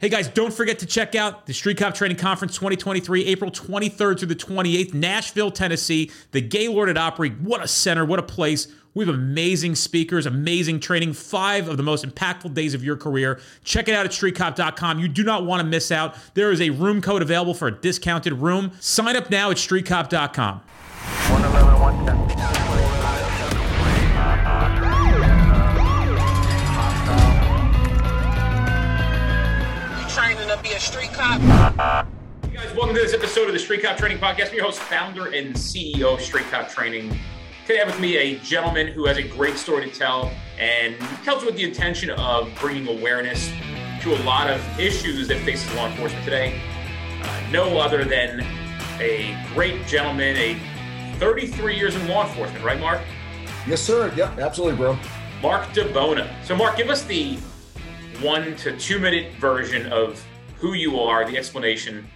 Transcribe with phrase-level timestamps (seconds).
[0.00, 4.20] Hey guys, don't forget to check out the Street Cop Training Conference 2023, April 23rd
[4.20, 6.12] through the 28th, Nashville, Tennessee.
[6.30, 7.30] The Gaylord at Opry.
[7.30, 8.68] What a center, what a place.
[8.94, 13.40] We have amazing speakers, amazing training, five of the most impactful days of your career.
[13.64, 15.00] Check it out at streetcop.com.
[15.00, 16.14] You do not want to miss out.
[16.34, 18.70] There is a room code available for a discounted room.
[18.78, 20.60] Sign up now at streetcop.com.
[20.60, 22.17] 111,
[31.78, 34.48] guys, welcome to this episode of the Street Cop Training Podcast.
[34.48, 37.16] I'm your host, founder and CEO of Street Cop Training.
[37.64, 40.98] Today, I have with me a gentleman who has a great story to tell and
[41.22, 43.52] tells with the intention of bringing awareness
[44.00, 46.60] to a lot of issues that faces law enforcement today.
[47.22, 48.40] Uh, no other than
[48.98, 50.60] a great gentleman, a
[51.20, 53.00] 33 years in law enforcement, right, Mark?
[53.68, 54.12] Yes, sir.
[54.16, 54.98] Yep, absolutely, bro.
[55.40, 56.28] Mark DiBona.
[56.44, 57.36] So, Mark, give us the
[58.20, 60.20] one to two minute version of
[60.58, 62.06] who you are, the explanation,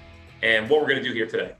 [0.42, 1.52] and what we're going to do here today.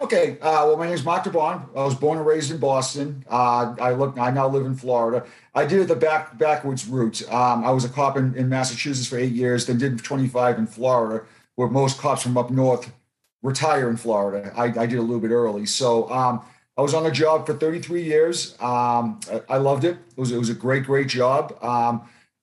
[0.00, 0.32] Okay.
[0.40, 1.68] Uh, well, my name is Mark DeBon.
[1.74, 3.24] I was born and raised in Boston.
[3.30, 4.18] Uh, I look.
[4.18, 5.26] I now live in Florida.
[5.54, 7.22] I did the back backwards route.
[7.32, 10.66] Um, I was a cop in, in, Massachusetts for eight years, then did 25 in
[10.66, 12.92] Florida, where most cops from up north
[13.42, 14.52] retire in Florida.
[14.54, 16.42] I, I did a little bit early, so um,
[16.76, 18.54] I was on the job for 33 years.
[18.60, 19.96] Um, I, I, loved it.
[20.10, 21.56] It was it was a great great job.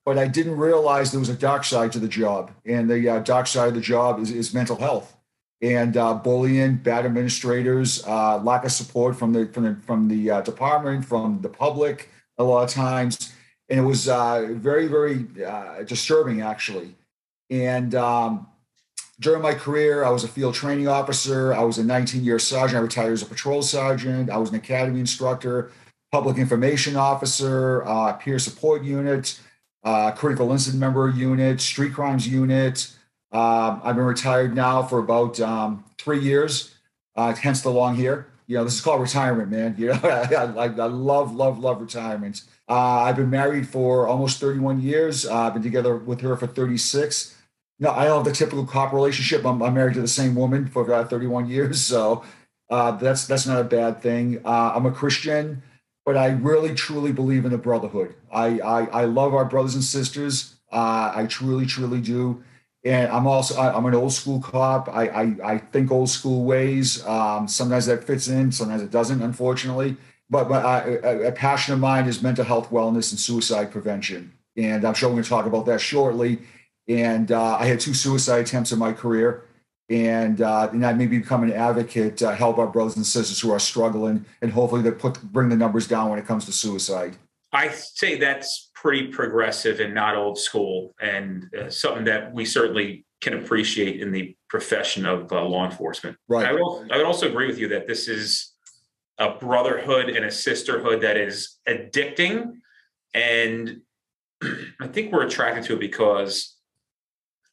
[0.06, 2.52] But I didn't realize there was a dark side to the job.
[2.66, 5.16] And the uh, dark side of the job is, is mental health
[5.64, 10.30] and uh, bullying, bad administrators, uh, lack of support from the from the from the
[10.30, 13.34] uh, department, from the public, a lot of times,
[13.70, 16.96] and it was uh, very very uh, disturbing actually.
[17.50, 18.48] And um,
[19.22, 21.54] during my career, I was a field training officer.
[21.54, 22.78] I was a 19 year sergeant.
[22.78, 24.30] I retired as a patrol sergeant.
[24.30, 25.72] I was an academy instructor,
[26.12, 27.86] public information officer,
[28.20, 29.40] peer support unit
[29.84, 32.92] uh, critical incident member unit, street crimes unit.
[33.32, 36.76] Um, I've been retired now for about um, three years,
[37.16, 38.28] uh, hence the long hair.
[38.48, 39.76] You know, this is called retirement, man.
[39.78, 42.42] You know, I, I, love, love, love retirement.
[42.70, 45.26] Uh, I've been married for almost 31 years.
[45.26, 47.36] Uh, I've been together with her for 36.
[47.80, 49.46] No, I don't have the typical cop relationship.
[49.46, 52.24] I'm, I'm married to the same woman for uh, 31 years, so
[52.70, 54.42] uh, that's that's not a bad thing.
[54.46, 55.64] Uh, I'm a Christian
[56.06, 58.16] but I really truly believe in the brotherhood.
[58.32, 60.56] I I, I love our brothers and sisters.
[60.72, 62.44] Uh, I truly truly do.
[62.86, 64.90] And I'm also I, am an old school cop.
[64.90, 67.06] I, I, I think old school ways.
[67.06, 69.96] Um, sometimes that fits in, sometimes it doesn't, unfortunately.
[70.30, 74.34] But but I, a, a passion of mine is mental health, wellness, and suicide prevention.
[74.58, 76.40] And I'm sure we're going to talk about that shortly.
[76.88, 79.46] And uh, I had two suicide attempts in my career
[79.94, 83.52] and uh, and that maybe become an advocate to help our brothers and sisters who
[83.52, 87.16] are struggling, and hopefully to put bring the numbers down when it comes to suicide.
[87.52, 93.06] I say that's pretty progressive and not old school, and uh, something that we certainly
[93.22, 96.18] can appreciate in the profession of uh, law enforcement.
[96.28, 96.48] Right.
[96.48, 98.52] I would, I would also agree with you that this is
[99.20, 102.54] a brotherhood and a sisterhood that is addicting,
[103.14, 103.82] and
[104.82, 106.58] I think we're attracted to it because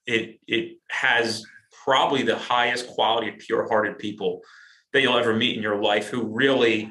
[0.06, 1.44] it it has
[1.90, 4.42] probably the highest quality of pure-hearted people
[4.92, 6.88] that you'll ever meet in your life who really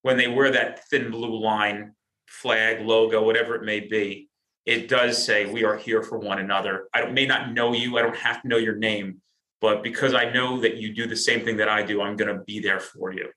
[0.00, 1.92] when they wear that thin blue line
[2.26, 4.30] flag logo whatever it may be
[4.64, 6.88] it does say we are here for one another.
[6.94, 9.20] I may not know you i don't have to know your name
[9.60, 12.34] but because i know that you do the same thing that i do i'm going
[12.34, 13.28] to be there for you.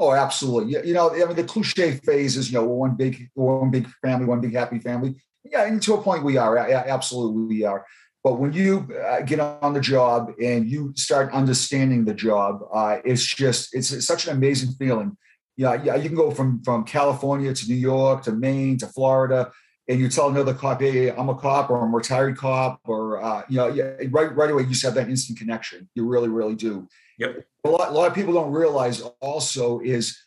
[0.00, 0.84] Oh absolutely.
[0.84, 4.26] You know i mean the cliche phase is you know one big one big family
[4.26, 5.14] one big happy family.
[5.44, 7.86] Yeah and to a point we are absolutely we are
[8.24, 12.96] but when you uh, get on the job and you start understanding the job, uh,
[13.04, 15.14] it's just it's, it's, such an amazing feeling.
[15.58, 19.52] Yeah, yeah, you can go from from California to New York to Maine to Florida,
[19.88, 23.22] and you tell another cop, "Hey, I'm a cop," or "I'm a retired cop," or
[23.22, 25.88] uh, you know, yeah, right right away you just have that instant connection.
[25.94, 26.88] You really, really do.
[27.18, 27.46] Yep.
[27.64, 30.18] A lot, a lot of people don't realize also is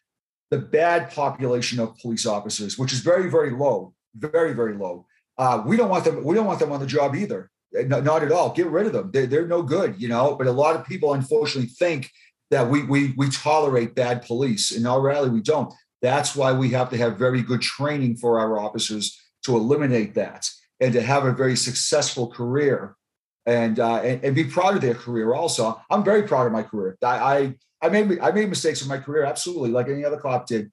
[0.51, 5.07] the bad population of police officers, which is very, very low, very, very low.
[5.37, 6.23] Uh, we don't want them.
[6.23, 7.49] We don't want them on the job either.
[7.73, 8.53] No, not at all.
[8.53, 9.11] Get rid of them.
[9.11, 10.35] They're, they're no good, you know.
[10.35, 12.09] But a lot of people, unfortunately, think
[12.49, 14.71] that we we we tolerate bad police.
[14.71, 15.73] In our rally, we don't.
[16.01, 20.49] That's why we have to have very good training for our officers to eliminate that
[20.79, 22.95] and to have a very successful career
[23.45, 25.33] and uh, and, and, be proud of their career.
[25.33, 26.97] Also, I'm very proud of my career.
[27.03, 30.47] I I, I made I made mistakes in my career, absolutely, like any other cop
[30.47, 30.71] did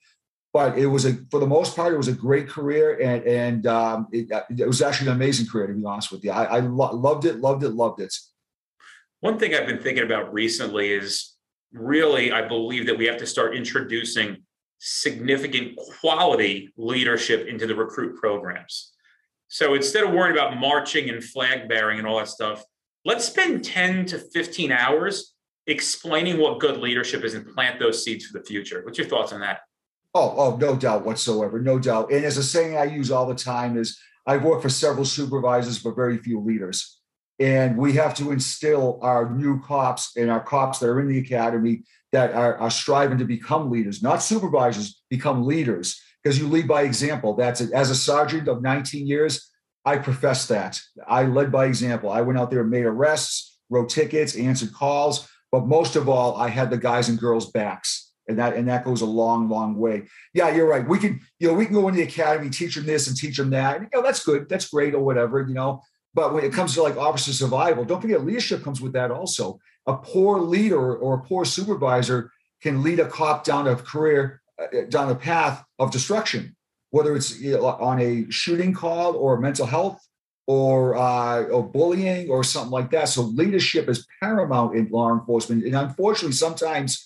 [0.54, 3.66] but it was a for the most part it was a great career and and
[3.66, 6.60] um, it, it, was actually an amazing career to be honest with you i, I
[6.60, 8.14] lo- loved it loved it loved it
[9.20, 11.34] one thing i've been thinking about recently is
[11.72, 14.38] really i believe that we have to start introducing
[14.78, 18.92] significant quality leadership into the recruit programs
[19.48, 22.64] so instead of worrying about marching and flag bearing and all that stuff
[23.04, 25.34] let's spend 10 to 15 hours
[25.66, 28.82] explaining what good leadership is and plant those seeds for the future.
[28.84, 29.60] What's your thoughts on that?
[30.14, 32.12] Oh, oh, no doubt whatsoever, no doubt.
[32.12, 35.80] And as a saying I use all the time is, I've worked for several supervisors,
[35.80, 37.00] but very few leaders.
[37.40, 41.18] And we have to instill our new cops and our cops that are in the
[41.18, 41.82] academy
[42.12, 46.82] that are, are striving to become leaders, not supervisors, become leaders, because you lead by
[46.82, 47.34] example.
[47.34, 47.72] That's it.
[47.72, 49.50] As a sergeant of 19 years,
[49.84, 50.80] I profess that.
[51.08, 52.10] I led by example.
[52.10, 56.36] I went out there and made arrests, wrote tickets, answered calls, but most of all,
[56.36, 58.03] I had the guys and girls' backs.
[58.26, 60.04] And that and that goes a long, long way.
[60.32, 60.88] Yeah, you're right.
[60.88, 63.36] We can, you know, we can go into the academy, teach them this and teach
[63.36, 63.76] them that.
[63.76, 65.82] And, you know, that's good, that's great, or whatever, you know.
[66.14, 69.58] But when it comes to like officer survival, don't forget leadership comes with that also.
[69.86, 72.30] A poor leader or a poor supervisor
[72.62, 76.56] can lead a cop down a career, uh, down a path of destruction
[76.94, 80.00] whether it's on a shooting call or mental health
[80.46, 83.08] or, uh, or bullying or something like that.
[83.08, 85.64] So leadership is paramount in law enforcement.
[85.64, 87.04] And unfortunately, sometimes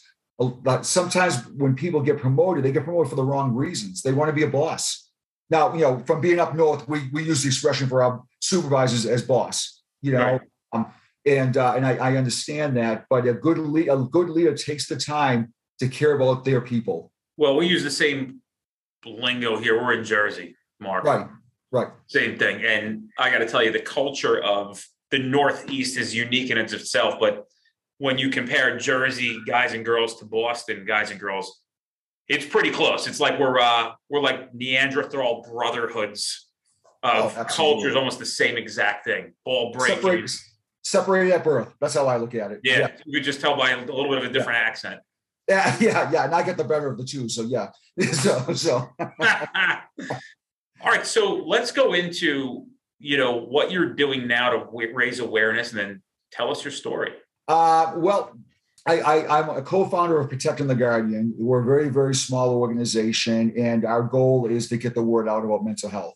[0.83, 4.03] sometimes when people get promoted, they get promoted for the wrong reasons.
[4.03, 5.11] They want to be a boss.
[5.51, 9.07] Now, you know, from being up north, we, we use the expression for our supervisors
[9.07, 10.41] as boss, you know, right.
[10.73, 10.93] um,
[11.27, 13.07] and uh, and I, I, understand that.
[13.09, 17.13] But a good lead, a good leader takes the time to care about their people.
[17.37, 18.43] Well, we use the same
[19.07, 19.83] lingo here.
[19.83, 21.05] We're in Jersey, Mark.
[21.05, 21.27] Right,
[21.73, 21.89] right.
[22.09, 22.63] Same thing.
[22.65, 27.19] And I got to tell you, the culture of the Northeast is unique in itself.
[27.19, 27.47] But
[27.99, 31.61] when you compare Jersey guys and girls to Boston guys and girls,
[32.29, 33.07] it's pretty close.
[33.07, 36.47] It's like we're uh, we're like Neanderthal brotherhoods
[37.03, 39.33] of oh, cultures, almost the same exact thing.
[39.45, 39.97] Ball breaking.
[39.97, 40.31] Separated,
[40.83, 41.75] separated at birth.
[41.81, 42.61] That's how I look at it.
[42.63, 42.91] Yeah, yeah.
[43.05, 44.69] you could just tell by a little bit of a different yeah.
[44.69, 45.01] accent.
[45.49, 46.25] Yeah, yeah, yeah.
[46.25, 47.29] And I get the better of the two.
[47.29, 47.71] So yeah.
[48.13, 49.09] so so all
[50.85, 51.07] right.
[51.07, 52.67] So let's go into
[52.99, 57.13] you know what you're doing now to raise awareness and then tell us your story.
[57.49, 58.37] Uh well,
[58.87, 61.35] I, am a co-founder of Protecting the Guardian.
[61.37, 65.45] We're a very, very small organization, and our goal is to get the word out
[65.45, 66.15] about mental health.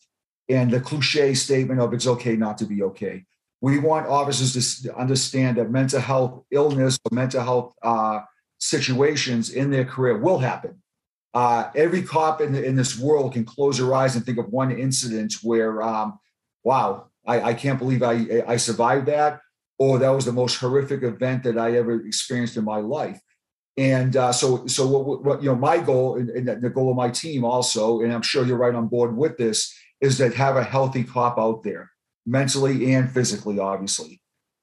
[0.48, 3.24] And the cliche statement of "it's okay not to be okay."
[3.60, 8.20] We want officers to understand that mental health illness or mental health uh,
[8.58, 10.82] situations in their career will happen.
[11.34, 14.48] Uh, every cop in, the, in this world can close their eyes and think of
[14.48, 16.18] one incident where, um,
[16.62, 19.40] wow, I, I, can't believe I, I survived that,
[19.82, 23.20] or that was the most horrific event that I ever experienced in my life.
[23.76, 26.96] And uh, so, so what, what, you know, my goal and, and the goal of
[26.96, 30.56] my team also, and I'm sure you're right on board with this, is that have
[30.56, 31.90] a healthy cop out there,
[32.24, 34.20] mentally and physically, obviously.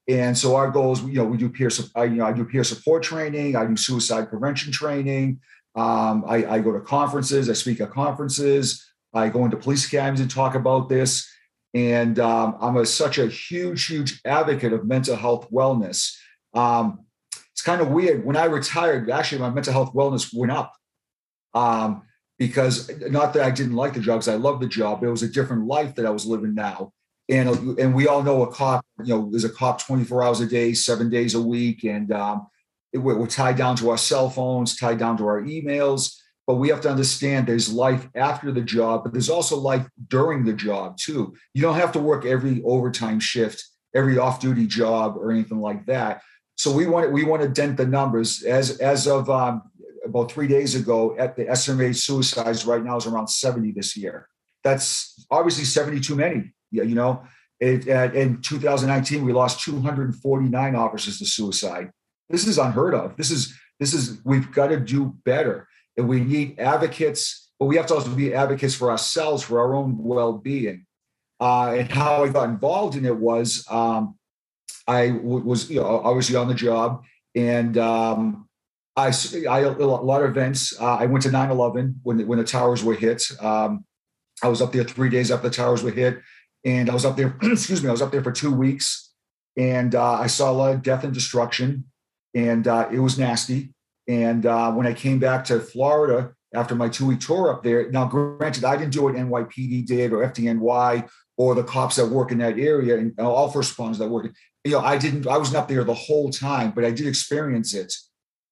[0.07, 2.45] And so our goal is, you know, we do peer, I, you know, I do
[2.45, 5.41] peer support training, I do suicide prevention training.
[5.75, 8.63] Um, I, I go to conferences, I speak at conferences,
[9.13, 11.29] I go into police academies and talk about this.
[11.73, 16.15] And um, I'm a, such a huge, huge advocate of mental health wellness.
[16.53, 17.05] Um,
[17.51, 18.25] it's kind of weird.
[18.25, 20.73] When I retired, actually, my mental health wellness went up
[21.53, 22.03] um,
[22.37, 25.03] because not that I didn't like the job, I love the job.
[25.03, 26.93] It was a different life that I was living now
[27.29, 30.47] and and we all know a cop you know there's a cop 24 hours a
[30.47, 32.47] day seven days a week and um,
[32.93, 36.17] we're, we're, tied down to our cell phones tied down to our emails
[36.49, 40.43] but we have to understand there's life after the job but there's also life during
[40.43, 41.35] the job too.
[41.53, 43.63] You don't have to work every overtime shift
[43.93, 46.21] every off-duty job or anything like that.
[46.57, 48.43] So we want we want to dent the numbers.
[48.43, 49.61] As as of um,
[50.03, 54.27] about three days ago at the SMA suicides right now is around 70 this year.
[54.63, 57.23] That's obviously 70 too many yeah, you know,
[57.59, 61.91] it, uh, in 2019 we lost 249 officers to suicide.
[62.29, 63.17] This is unheard of.
[63.17, 65.67] This is this is we've got to do better,
[65.99, 67.51] and we need advocates.
[67.59, 70.85] But we have to also be advocates for ourselves for our own well-being.
[71.41, 74.15] Uh, and how I got involved in it was um,
[74.87, 77.03] I w- was you know obviously on the job,
[77.35, 78.47] and um,
[78.95, 79.13] I,
[79.49, 80.73] I a lot of events.
[80.79, 83.23] Uh, I went to 9/11 when the, when the towers were hit.
[83.39, 83.85] Um,
[84.41, 86.19] I was up there three days after the towers were hit
[86.65, 87.37] and I was up there.
[87.41, 89.11] excuse me, I was up there for two weeks,
[89.57, 91.85] and uh, I saw a lot of death and destruction,
[92.33, 93.73] and uh, it was nasty.
[94.09, 97.91] And uh, when I came back to Florida after my two week tour up there,
[97.91, 102.31] now granted, I didn't do what NYPD did or FDNY or the cops that work
[102.31, 104.33] in that area and all first responders that work.
[104.65, 105.27] You know, I didn't.
[105.27, 107.93] I wasn't up there the whole time, but I did experience it,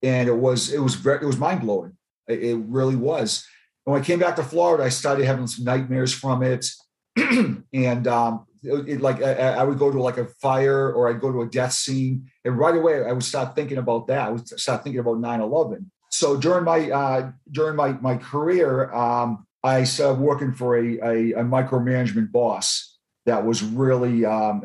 [0.04, 1.98] and it was it was very, it was mind blowing.
[2.28, 3.46] It, it really was.
[3.86, 6.68] And when I came back to Florida, I started having some nightmares from it.
[7.74, 11.32] and um, it, like I, I, would go to like a fire or I'd go
[11.32, 14.28] to a death scene, and right away I would start thinking about that.
[14.28, 15.86] I would start thinking about 9/11.
[16.10, 21.34] So during my uh, during my my career, um, I started working for a, a,
[21.34, 24.64] a micromanagement boss that was really um,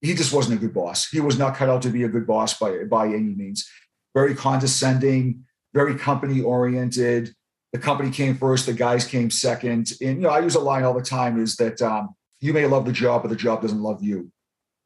[0.00, 1.08] he just wasn't a good boss.
[1.08, 3.68] He was not cut out to be a good boss by by any means.
[4.14, 7.34] Very condescending, very company oriented.
[7.72, 9.92] The company came first, the guys came second.
[10.02, 12.66] And you know, I use a line all the time: is that um, you may
[12.66, 14.30] love the job, but the job doesn't love you.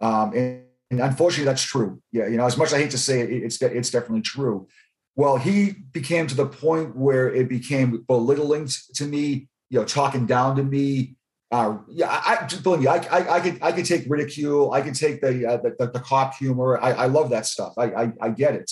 [0.00, 2.00] Um, and, and, unfortunately, that's true.
[2.12, 4.68] Yeah, you know, as much as I hate to say it, it's it's definitely true.
[5.16, 10.26] Well, he became to the point where it became belittling to me, you know, talking
[10.26, 11.16] down to me.
[11.50, 14.72] Uh, yeah, I, believe me, I, I, I could I could take ridicule.
[14.72, 16.78] I can take the, uh, the, the cop humor.
[16.78, 17.72] I, I love that stuff.
[17.78, 18.70] I, I I get it.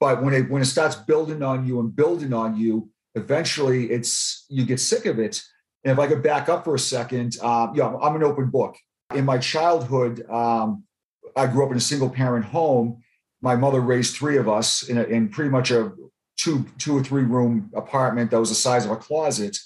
[0.00, 4.46] But when it when it starts building on you and building on you, eventually it's
[4.48, 5.42] you get sick of it.
[5.84, 8.76] And if I could back up for a second, yeah, I'm an open book.
[9.14, 10.84] In my childhood, um,
[11.36, 13.02] I grew up in a single parent home
[13.44, 15.92] my mother raised three of us in, a, in pretty much a
[16.36, 19.56] two two or three room apartment that was the size of a closet.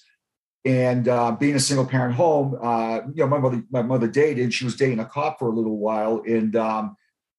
[0.65, 4.53] And uh, being a single parent home, uh, you know, my mother my mother dated.
[4.53, 6.97] She was dating a cop for a little while, and um,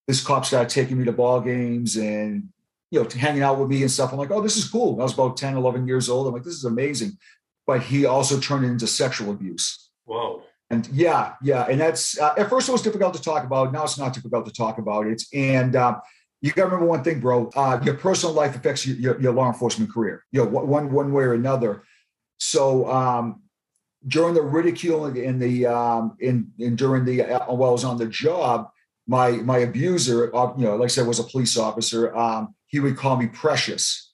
[0.07, 2.47] this cop started taking me to ball games and
[2.89, 4.13] you know hanging out with me and stuff.
[4.13, 4.97] I'm like, oh, this is cool.
[5.01, 6.25] I was about 10, 11 years old.
[6.25, 7.17] I'm like, this is amazing.
[7.69, 9.91] But he also turned it into sexual abuse.
[10.05, 10.41] Whoa.
[10.71, 13.71] And yeah, yeah, and that's uh, at first it was difficult to talk about.
[13.71, 15.21] Now it's not difficult to talk about it.
[15.35, 15.99] And uh,
[16.41, 17.51] you got to remember one thing, bro.
[17.55, 21.13] Uh, your personal life affects your, your, your, law enforcement career, you know, one one
[21.13, 21.83] way or another.
[22.39, 23.43] So um,
[24.07, 27.99] during the ridicule in the um, in, in during the uh, while I was on
[27.99, 28.71] the job,
[29.05, 32.17] my my abuser, uh, you know, like I said, was a police officer.
[32.17, 34.08] Um, he would call me precious.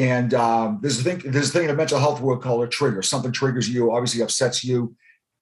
[0.00, 3.02] And um, there's a thing there's a thing in mental health world called a trigger.
[3.02, 4.96] Something triggers you, obviously upsets you.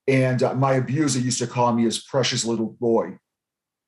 [0.05, 3.19] And uh, my abuser used to call me his precious little boy.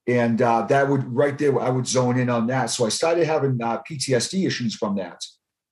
[0.08, 2.68] And uh, that would right there i would zone in on that.
[2.68, 5.22] So i started having uh, ptsd issues from that.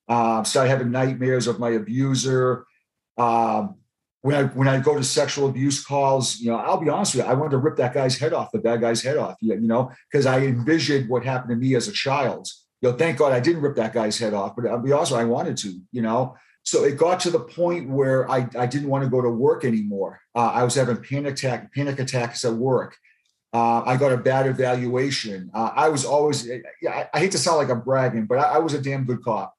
[0.10, 2.66] Uh, started having nightmares of my abuser.
[3.18, 3.76] Um,
[4.22, 7.24] when i when i go to sexual abuse calls you know i'll be honest with
[7.24, 9.56] you i wanted to rip that guy's head off the bad guy's head off you
[9.62, 12.46] know because i envisioned what happened to me as a child
[12.82, 15.14] you know thank god i didn't rip that guy's head off but i'll be honest
[15.14, 18.90] i wanted to you know so it got to the point where I, I didn't
[18.90, 20.22] want to go to work anymore.
[20.36, 22.96] Uh, I was having panic attack, panic attacks at work.
[23.52, 25.50] Uh, I got a bad evaluation.
[25.54, 26.48] Uh, I was always,
[26.88, 29.24] I, I, hate to sound like I'm bragging, but I, I was a damn good
[29.24, 29.56] cop.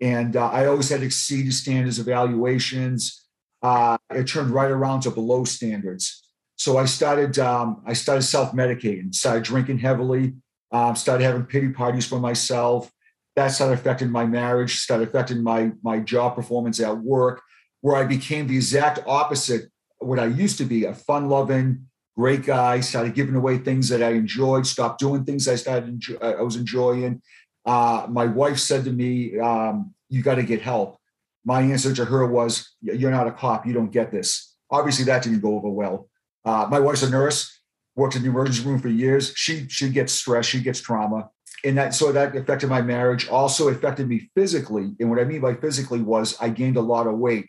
[0.00, 3.26] And uh, I always had exceeded standards of evaluations.
[3.62, 6.22] Uh, it turned right around to below standards.
[6.56, 10.32] So I started, um, I started self-medicating, started drinking heavily,
[10.74, 12.90] um, started having pity parties for myself.
[13.36, 17.42] That started affecting my marriage, started affecting my, my job performance at work,
[17.80, 22.80] where I became the exact opposite what I used to be, a fun-loving, great guy,
[22.80, 26.56] started giving away things that I enjoyed, stopped doing things I started enjoy, I was
[26.56, 27.22] enjoying.
[27.64, 30.98] Uh, my wife said to me, um, "You got to get help."
[31.44, 33.66] My answer to her was, "You're not a cop.
[33.66, 36.08] You don't get this." Obviously, that didn't go over well.
[36.44, 37.53] Uh, my wife's a nurse,
[37.96, 39.32] worked in the emergency room for years.
[39.36, 41.30] She she gets stress, she gets trauma,
[41.64, 43.28] and that so that affected my marriage.
[43.28, 47.06] Also affected me physically, and what I mean by physically was I gained a lot
[47.06, 47.48] of weight.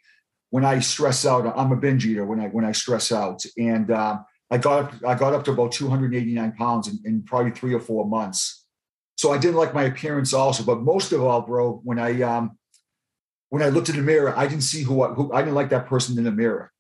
[0.52, 2.26] When I stress out, I'm a binge eater.
[2.26, 5.52] When I when I stress out, and um, I got up, I got up to
[5.52, 8.66] about 289 pounds in, in, probably three or four months.
[9.18, 12.58] So I didn't like my appearance also, but most of all, bro, when I um
[13.50, 15.70] when I looked in the mirror, I didn't see who I, who I didn't like
[15.70, 16.72] that person in the mirror,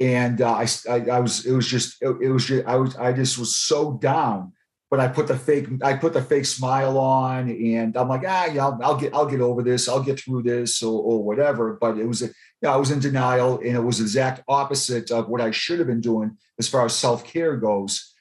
[0.00, 2.96] and uh, I, I, I was it was just it, it was just I was
[2.96, 4.52] I just was so down.
[4.88, 8.46] But I put the fake I put the fake smile on, and I'm like ah
[8.46, 11.76] yeah I'll, I'll get I'll get over this I'll get through this or, or whatever.
[11.80, 12.28] But it was a,
[12.62, 15.78] yeah, I was in denial, and it was the exact opposite of what I should
[15.78, 18.14] have been doing as far as self care goes.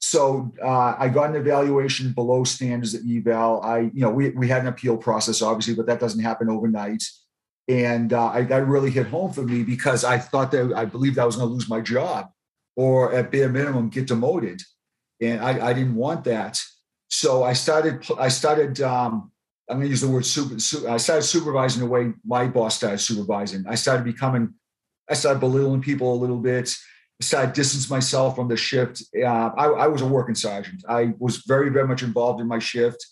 [0.00, 3.62] So uh, I got an evaluation below standards at eval.
[3.62, 7.02] I, you know, we we had an appeal process, obviously, but that doesn't happen overnight.
[7.68, 11.18] And uh, I, that really hit home for me because I thought that I believed
[11.18, 12.30] I was going to lose my job,
[12.76, 14.60] or at bare minimum get demoted,
[15.20, 16.60] and I, I didn't want that.
[17.08, 19.32] So I started I started um,
[19.68, 22.76] I'm going to use the word super, super, I started supervising the way my boss
[22.76, 23.64] started supervising.
[23.66, 24.54] I started becoming,
[25.08, 26.76] I started belittling people a little bit.
[27.20, 29.02] I started distance myself from the shift.
[29.16, 30.84] Uh, I, I, was a working sergeant.
[30.86, 33.06] I was very, very much involved in my shift.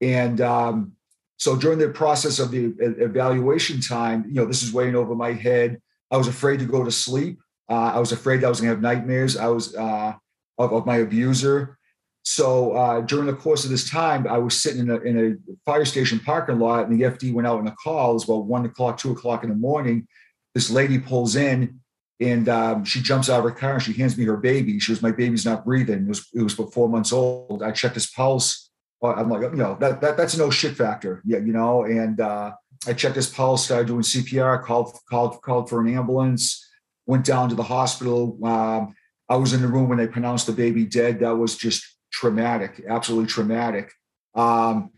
[0.00, 0.92] And um,
[1.38, 5.32] so during the process of the evaluation time, you know, this is weighing over my
[5.32, 5.80] head.
[6.10, 7.38] I was afraid to go to sleep.
[7.68, 9.36] Uh, I was afraid I was going to have nightmares.
[9.36, 10.14] I was uh,
[10.58, 11.78] of, of my abuser.
[12.22, 15.54] So uh, during the course of this time, I was sitting in a, in a
[15.64, 18.10] fire station parking lot, and the FD went out on a call.
[18.10, 20.08] It was about one o'clock, two o'clock in the morning.
[20.54, 21.80] This lady pulls in,
[22.18, 24.78] and um, she jumps out of her car and she hands me her baby.
[24.80, 26.02] She goes, "My baby's not breathing.
[26.02, 28.65] It was it was about four months old." I checked his pulse.
[29.02, 31.84] I'm like, you know, that, that that's no shit factor, yeah, you know.
[31.84, 32.52] And uh,
[32.86, 36.66] I checked his pulse, started doing CPR, called called called for an ambulance,
[37.06, 38.38] went down to the hospital.
[38.44, 38.94] Um,
[39.28, 41.20] I was in the room when they pronounced the baby dead.
[41.20, 43.92] That was just traumatic, absolutely traumatic.
[44.34, 44.90] Um,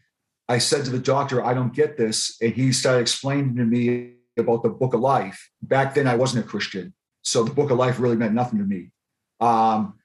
[0.49, 2.37] I said to the doctor, I don't get this.
[2.40, 5.50] And he started explaining to me about the book of life.
[5.62, 6.95] Back then, I wasn't a Christian.
[7.23, 8.90] So the book of life really meant nothing to me.
[9.40, 9.99] Um,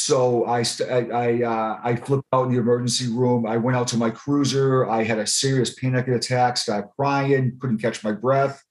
[0.00, 3.46] so I, I, uh, I flipped out in the emergency room.
[3.46, 4.88] I went out to my cruiser.
[4.88, 8.62] I had a serious panic attack, started crying, couldn't catch my breath.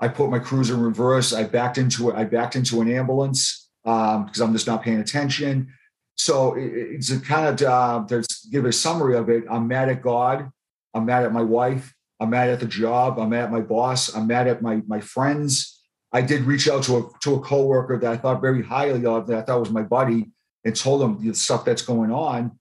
[0.00, 1.32] I put my cruiser in reverse.
[1.32, 2.16] I backed into it.
[2.16, 5.72] I backed into an ambulance because um, I'm just not paying attention.
[6.16, 9.44] So it's a kind of uh, to give a summary of it.
[9.50, 10.50] I'm mad at God.
[10.94, 11.94] I'm mad at my wife.
[12.20, 13.18] I'm mad at the job.
[13.18, 14.14] I'm mad at my boss.
[14.14, 15.80] I'm mad at my my friends.
[16.12, 19.26] I did reach out to a to a coworker that I thought very highly of,
[19.26, 20.30] that I thought was my buddy,
[20.66, 22.58] and told him the stuff that's going on.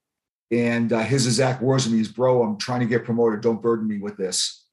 [0.52, 3.42] And uh, his exact words to me is, "Bro, I'm trying to get promoted.
[3.42, 4.64] Don't burden me with this."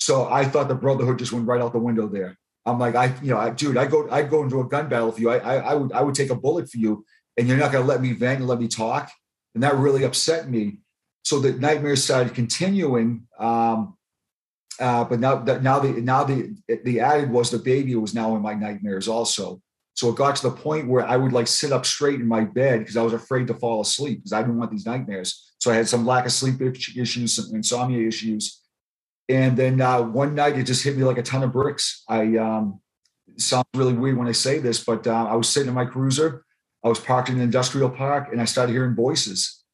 [0.00, 2.38] So I thought the brotherhood just went right out the window there.
[2.64, 5.08] I'm like, I, you know, I, dude, I go, I go into a gun battle
[5.08, 5.30] with you.
[5.30, 7.04] I, I, I would, I would take a bullet for you,
[7.36, 9.10] and you're not going to let me vent and let me talk.
[9.54, 10.78] And that really upset me.
[11.24, 13.26] So the nightmares started continuing.
[13.38, 13.96] Um,
[14.80, 18.40] uh, but now, now the now the the added was the baby was now in
[18.40, 19.60] my nightmares also.
[19.98, 22.42] So it got to the point where I would like sit up straight in my
[22.42, 25.50] bed because I was afraid to fall asleep because I didn't want these nightmares.
[25.58, 28.62] So I had some lack of sleep issues, some insomnia issues,
[29.28, 32.04] and then uh, one night it just hit me like a ton of bricks.
[32.08, 32.80] I um,
[33.38, 36.44] sounds really weird when I say this, but uh, I was sitting in my cruiser.
[36.84, 39.64] I was parked in an industrial park, and I started hearing voices,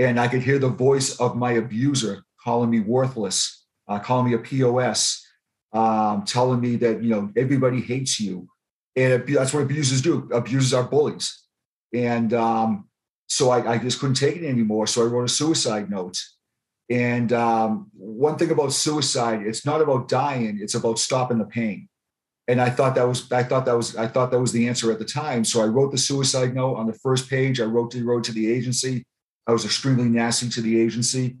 [0.00, 4.34] and I could hear the voice of my abuser calling me worthless, uh, calling me
[4.34, 5.24] a pos,
[5.72, 8.48] um, telling me that you know everybody hates you,
[8.96, 10.28] and that's what abusers do.
[10.32, 11.44] Abusers are bullies,
[11.92, 12.88] and um,
[13.28, 14.86] so I, I just couldn't take it anymore.
[14.86, 16.18] So I wrote a suicide note
[16.90, 21.88] and um, one thing about suicide, it's not about dying; it's about stopping the pain.
[22.48, 24.90] And I thought that was, I thought that was, I thought that was the answer
[24.90, 25.44] at the time.
[25.44, 27.60] So I wrote the suicide note on the first page.
[27.60, 29.04] I wrote the road to the agency.
[29.46, 31.36] I was extremely nasty to the agency.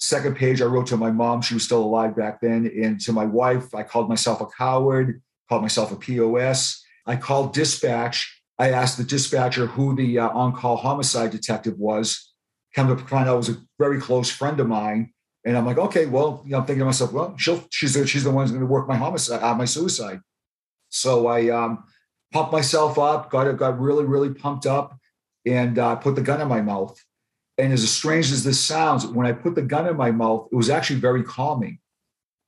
[0.00, 1.42] Second page, I wrote to my mom.
[1.42, 2.68] She was still alive back then.
[2.82, 6.84] And to my wife, I called myself a coward, called myself a POS.
[7.08, 8.42] I called dispatch.
[8.58, 12.32] I asked the dispatcher who the uh, on call homicide detective was
[12.74, 15.12] come to was a very close friend of mine.
[15.44, 18.06] And I'm like, okay, well, you know, I'm thinking to myself, well, she'll, she's the,
[18.06, 20.20] she's the one who's going to work my homicide, uh, my suicide.
[20.90, 21.84] So I um,
[22.32, 24.98] pumped myself up, got got really, really pumped up,
[25.46, 27.02] and uh, put the gun in my mouth.
[27.56, 30.56] And as strange as this sounds, when I put the gun in my mouth, it
[30.56, 31.78] was actually very calming,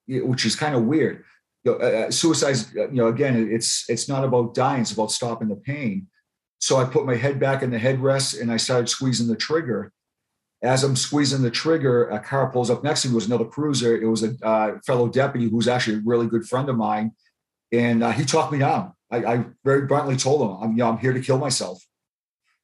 [0.07, 1.25] which is kind of weird.
[1.64, 4.92] You know, uh, uh suicide, uh, you know, again, it's it's not about dying; it's
[4.92, 6.07] about stopping the pain.
[6.59, 9.92] So I put my head back in the headrest and I started squeezing the trigger
[10.62, 13.12] as I'm squeezing the trigger, a car pulls up next to me.
[13.12, 13.96] It was another cruiser.
[13.96, 17.12] It was a uh, fellow deputy who's actually a really good friend of mine,
[17.73, 18.92] and uh, he talked me down.
[19.11, 21.83] I, I, very bluntly told him, "I'm, you know, I'm here to kill myself,"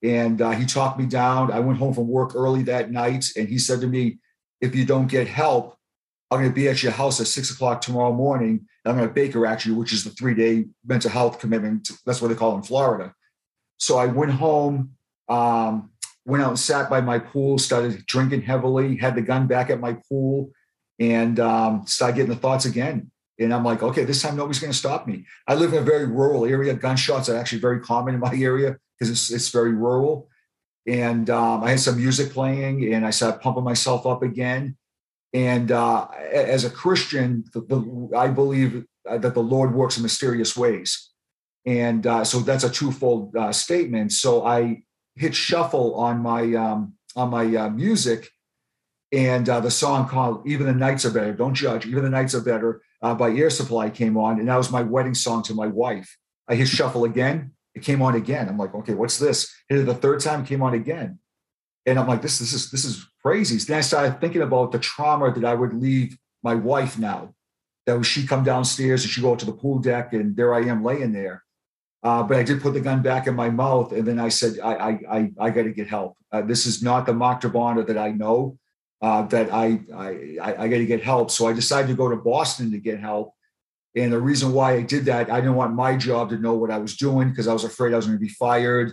[0.02, 1.50] and uh, he talked me down.
[1.50, 4.18] I went home from work early that night, and he said to me,
[4.60, 5.75] "If you don't get help,
[6.30, 8.66] I'm going to be at your house at six o'clock tomorrow morning.
[8.84, 11.88] And I'm going to Baker Act you, which is the three day mental health commitment.
[12.04, 13.14] That's what they call it in Florida."
[13.78, 14.92] So I went home.
[15.28, 15.90] Um,
[16.26, 19.80] went out and sat by my pool, started drinking heavily, had the gun back at
[19.80, 20.50] my pool,
[20.98, 23.10] and um, started getting the thoughts again.
[23.38, 25.24] And I'm like, okay, this time nobody's going to stop me.
[25.46, 26.74] I live in a very rural area.
[26.74, 30.28] Gunshots are actually very common in my area because it's, it's very rural.
[30.86, 34.76] And um, I had some music playing and I started pumping myself up again.
[35.36, 40.56] And uh, as a Christian, the, the, I believe that the Lord works in mysterious
[40.56, 41.10] ways.
[41.66, 44.12] And uh, so that's a twofold uh, statement.
[44.12, 44.82] So I
[45.14, 48.30] hit shuffle on my um, on my uh, music,
[49.12, 51.84] and uh, the song called "Even the Nights Are Better." Don't judge.
[51.84, 54.82] Even the nights are better uh, by Air Supply came on, and that was my
[54.82, 56.16] wedding song to my wife.
[56.48, 57.52] I hit shuffle again.
[57.74, 58.48] It came on again.
[58.48, 59.52] I'm like, okay, what's this?
[59.68, 61.18] Hit it the third time, came on again,
[61.86, 63.56] and I'm like, this this is this is crazy.
[63.58, 67.34] Then I started thinking about the trauma that I would leave my wife now.
[67.86, 70.62] That she come downstairs and she go out to the pool deck, and there I
[70.62, 71.44] am laying there
[72.06, 74.60] uh, but I did put the gun back in my mouth, and then I said,
[74.62, 76.16] "I I I, I got to get help.
[76.30, 78.58] Uh, this is not the Mark Bonner that I know.
[79.02, 82.16] Uh, that I I I got to get help." So I decided to go to
[82.16, 83.32] Boston to get help.
[83.96, 86.70] And the reason why I did that, I didn't want my job to know what
[86.70, 88.92] I was doing because I was afraid I was going to be fired,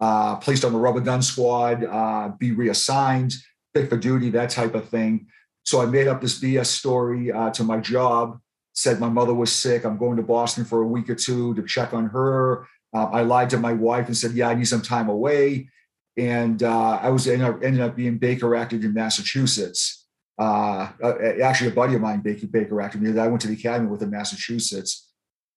[0.00, 3.32] uh, placed on the rubber gun squad, uh, be reassigned,
[3.72, 5.26] pick for duty, that type of thing.
[5.64, 8.38] So I made up this BS story uh, to my job
[8.74, 9.84] said my mother was sick.
[9.84, 12.66] I'm going to Boston for a week or two to check on her.
[12.92, 15.68] Uh, I lied to my wife and said, "Yeah, I need some time away."
[16.16, 20.06] And uh, I was ended up, being Baker acted in Massachusetts.
[20.38, 23.18] Uh, uh actually, a buddy of mine, Baker, Baker acted me.
[23.18, 25.10] I went to the academy with in Massachusetts.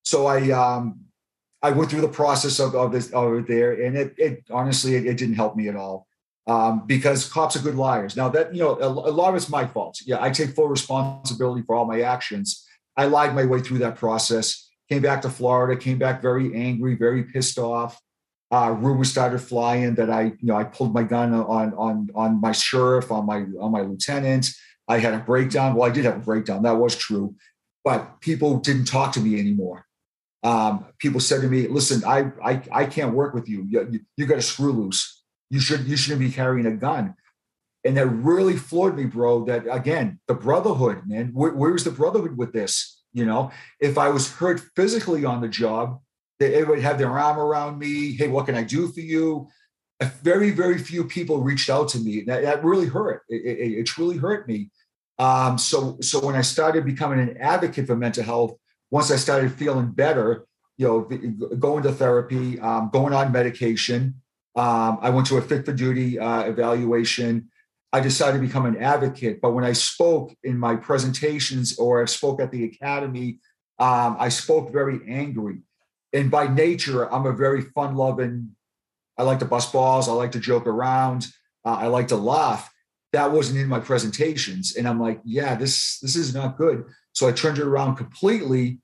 [0.03, 1.01] So I um,
[1.61, 5.05] I went through the process of, of this over there, and it, it honestly it,
[5.05, 6.07] it, didn't help me at all
[6.45, 8.15] um, because cops are good liars.
[8.15, 9.99] Now that you know, a, a lot of it's my fault.
[10.05, 12.65] Yeah, I take full responsibility for all my actions.
[12.95, 14.69] I lied my way through that process.
[14.89, 15.79] Came back to Florida.
[15.79, 17.99] Came back very angry, very pissed off.
[18.49, 22.39] Uh, rumors started flying that I, you know, I pulled my gun on on on
[22.39, 24.47] my sheriff, on my on my lieutenant.
[24.87, 25.75] I had a breakdown.
[25.75, 26.63] Well, I did have a breakdown.
[26.63, 27.35] That was true,
[27.83, 29.86] but people didn't talk to me anymore
[30.43, 33.65] um, people said to me, "Listen, I I, I can't work with you.
[33.67, 33.99] You, you.
[34.15, 35.23] you got a screw loose.
[35.49, 37.15] You should you shouldn't be carrying a gun."
[37.85, 39.45] And that really floored me, bro.
[39.45, 41.31] That again, the brotherhood, man.
[41.33, 43.01] Where, where's the brotherhood with this?
[43.13, 45.99] You know, if I was hurt physically on the job,
[46.39, 48.13] they would have their arm around me.
[48.13, 49.47] Hey, what can I do for you?
[50.21, 52.21] Very, very few people reached out to me.
[52.21, 53.23] That, that really hurt.
[53.29, 54.69] It, it, it truly hurt me.
[55.17, 58.53] Um, so, so when I started becoming an advocate for mental health,
[58.91, 60.45] once I started feeling better,
[60.77, 61.01] you know,
[61.55, 64.21] going to therapy, um, going on medication.
[64.55, 67.49] Um, I went to a fit for duty uh, evaluation.
[67.93, 69.39] I decided to become an advocate.
[69.41, 73.39] But when I spoke in my presentations or I spoke at the academy,
[73.79, 75.59] um, I spoke very angry.
[76.13, 78.55] And by nature, I'm a very fun loving,
[79.17, 81.27] I like to bust balls, I like to joke around,
[81.65, 82.71] uh, I like to laugh.
[83.13, 84.75] That wasn't in my presentations.
[84.75, 86.85] And I'm like, yeah, this this is not good.
[87.17, 88.77] So I turned it around completely.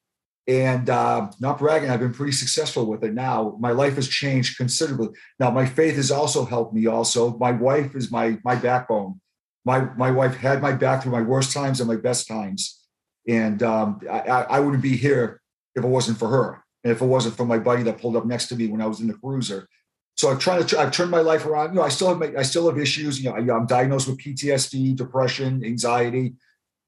[0.47, 3.55] And uh, not bragging, I've been pretty successful with it now.
[3.59, 5.09] My life has changed considerably.
[5.39, 6.87] Now, my faith has also helped me.
[6.87, 9.21] Also, my wife is my my backbone.
[9.63, 12.81] My my wife had my back through my worst times and my best times,
[13.25, 14.19] and um, I,
[14.55, 15.39] I wouldn't be here
[15.75, 18.25] if it wasn't for her, and if it wasn't for my buddy that pulled up
[18.25, 19.69] next to me when I was in the cruiser.
[20.15, 21.69] So I've tried to I've turned my life around.
[21.69, 23.21] You know, I still have my, I still have issues.
[23.21, 26.33] You know, I, I'm diagnosed with PTSD, depression, anxiety.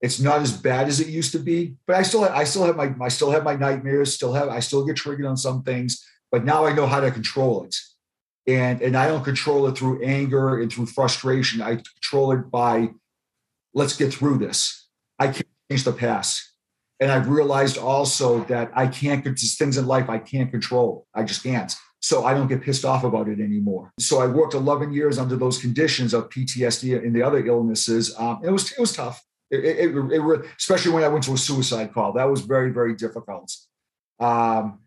[0.01, 2.63] It's not as bad as it used to be, but I still have, I still
[2.65, 4.13] have my I still have my nightmares.
[4.13, 7.11] Still have I still get triggered on some things, but now I know how to
[7.11, 7.75] control it,
[8.45, 11.61] and and I don't control it through anger and through frustration.
[11.61, 12.89] I control it by
[13.73, 14.87] let's get through this.
[15.17, 16.51] I can't change the past,
[16.99, 21.07] and I've realized also that I can't get things in life I can't control.
[21.15, 21.73] I just can't.
[22.01, 23.91] So I don't get pissed off about it anymore.
[23.99, 28.13] So I worked 11 years under those conditions of PTSD and the other illnesses.
[28.19, 29.25] Um, it was it was tough.
[29.51, 32.95] It, it, it, especially when I went to a suicide call, that was very, very
[32.95, 33.55] difficult.
[34.19, 34.79] Um,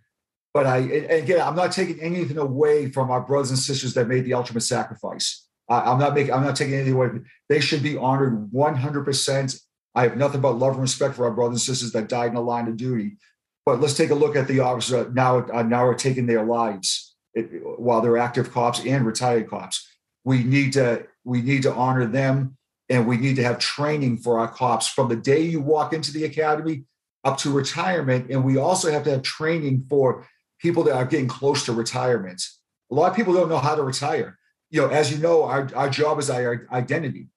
[0.52, 4.24] but I, again, I'm not taking anything away from our brothers and sisters that made
[4.24, 5.46] the ultimate sacrifice.
[5.68, 7.08] I, am not making, I'm not taking anything away.
[7.48, 9.60] They should be honored 100%.
[9.94, 12.34] I have nothing but love and respect for our brothers and sisters that died in
[12.34, 13.16] the line of duty.
[13.64, 15.46] But let's take a look at the officers now.
[15.46, 19.86] Uh, now are taking their lives it, while they're active cops and retired cops.
[20.24, 22.56] We need to we need to honor them
[22.88, 26.12] and we need to have training for our cops from the day you walk into
[26.12, 26.84] the academy
[27.24, 28.30] up to retirement.
[28.30, 30.26] And we also have to have training for
[30.60, 32.42] people that are getting close to retirement.
[32.90, 34.38] A lot of people don't know how to retire.
[34.70, 37.28] You know, as you know, our, our job is our identity.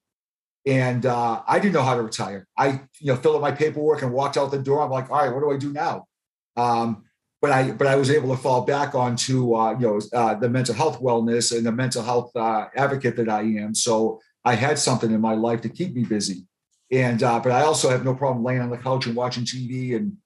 [0.65, 2.47] And uh, I didn't know how to retire.
[2.57, 4.81] I, you know, filled out my paperwork and walked out the door.
[4.81, 6.07] I'm like, all right, what do I do now?
[6.55, 7.03] Um,
[7.41, 10.47] but I, but I was able to fall back onto, uh, you know, uh, the
[10.49, 13.73] mental health wellness and the mental health uh, advocate that I am.
[13.73, 16.45] So I had something in my life to keep me busy.
[16.91, 19.95] And uh, but I also have no problem laying on the couch and watching TV
[19.95, 20.17] and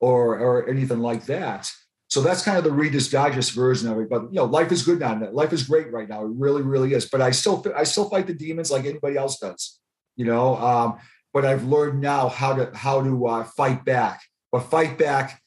[0.00, 1.68] or or anything like that.
[2.08, 4.10] So that's kind of the Reader's Digest version of it.
[4.10, 5.18] But you know, life is good now.
[5.30, 6.24] Life is great right now.
[6.24, 7.08] It really, really is.
[7.08, 9.80] But I still I still fight the demons like anybody else does.
[10.14, 10.98] You know, um,
[11.32, 14.20] but I've learned now how to how to uh, fight back,
[14.52, 15.40] but fight back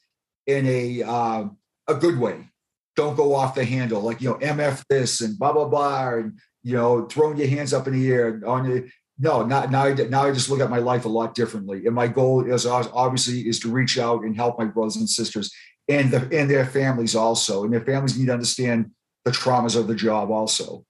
[0.46, 1.44] in a uh,
[1.88, 2.48] a good way.
[2.96, 6.38] Don't go off the handle like you know mf this and blah blah blah and
[6.66, 8.86] you know, throwing your hands up in the air on your
[9.20, 9.86] no, not now.
[9.86, 13.48] Now I just look at my life a lot differently, and my goal is obviously
[13.48, 15.54] is to reach out and help my brothers and sisters
[15.88, 18.90] and the and their families also, and their families need to understand
[19.24, 20.84] the traumas of the job also,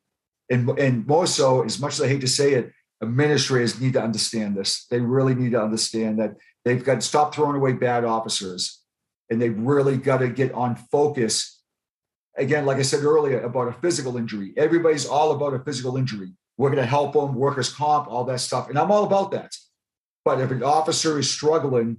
[0.51, 4.03] and and more so, as much as I hate to say it, administrators need to
[4.03, 4.87] understand this.
[4.91, 8.81] They really need to understand that they've got to stop throwing away bad officers,
[9.29, 11.56] and they've really got to get on focus
[12.37, 14.53] again, like I said earlier, about a physical injury.
[14.57, 16.33] Everybody's all about a physical injury.
[16.57, 18.69] We're going to help them, workers' comp, all that stuff.
[18.69, 19.55] And I'm all about that.
[20.25, 21.99] But if an officer is struggling,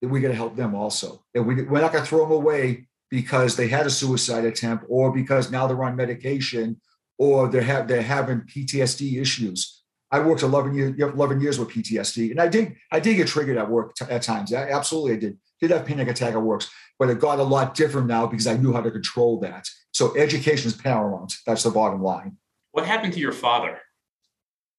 [0.00, 1.24] then we got to help them also.
[1.34, 4.86] And we, we're not going to throw them away because they had a suicide attempt
[4.88, 6.80] or because now they're on medication
[7.18, 9.82] or they have they're having PTSD issues.
[10.10, 13.56] I worked 11 years 11 years with PTSD, and I did I did get triggered
[13.56, 14.52] at work t- at times.
[14.52, 16.70] I, absolutely, I did did have panic attack at works
[17.02, 19.68] but it got a lot different now because I knew how to control that.
[19.90, 21.34] So education is paramount.
[21.44, 22.36] That's the bottom line.
[22.70, 23.80] What happened to your father?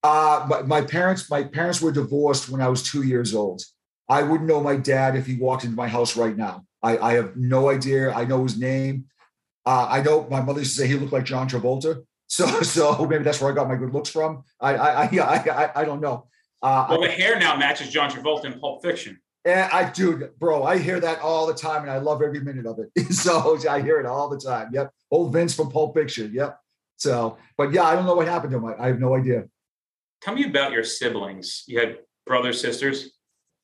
[0.04, 3.62] Uh, my, my parents, my parents were divorced when I was two years old.
[4.08, 6.64] I wouldn't know my dad if he walked into my house right now.
[6.82, 8.14] I, I have no idea.
[8.14, 9.08] I know his name.
[9.66, 12.06] Uh, I know my mother used to say he looked like John Travolta.
[12.28, 14.46] So, so maybe that's where I got my good looks from.
[14.60, 16.26] I, I, I, I, I, don't know.
[16.64, 19.20] Uh, well, the hair now matches John Travolta in Pulp Fiction.
[19.46, 20.64] And I do, bro.
[20.64, 23.14] I hear that all the time, and I love every minute of it.
[23.14, 24.70] so I hear it all the time.
[24.72, 26.32] Yep, old Vince from Pulp Fiction.
[26.34, 26.58] Yep.
[26.98, 28.66] So, but yeah, I don't know what happened to him.
[28.66, 29.46] I, I have no idea.
[30.22, 31.64] Tell me about your siblings.
[31.68, 33.12] You had brothers, sisters.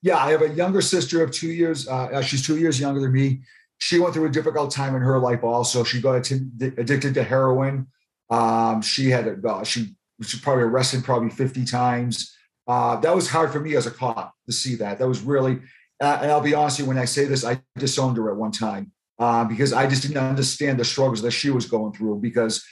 [0.02, 1.88] Yeah, I have a younger sister of two years.
[1.88, 3.42] Uh, she's two years younger than me.
[3.78, 5.44] She went through a difficult time in her life.
[5.44, 7.88] Also, she got addicted to heroin.
[8.30, 12.36] Um, she had uh, she she probably arrested probably 50 times.
[12.70, 15.00] Uh, that was hard for me as a cop to see that.
[15.00, 15.60] That was really,
[16.00, 18.38] uh, and I'll be honest with you, when I say this, I disowned her at
[18.38, 22.20] one time uh, because I just didn't understand the struggles that she was going through.
[22.20, 22.64] Because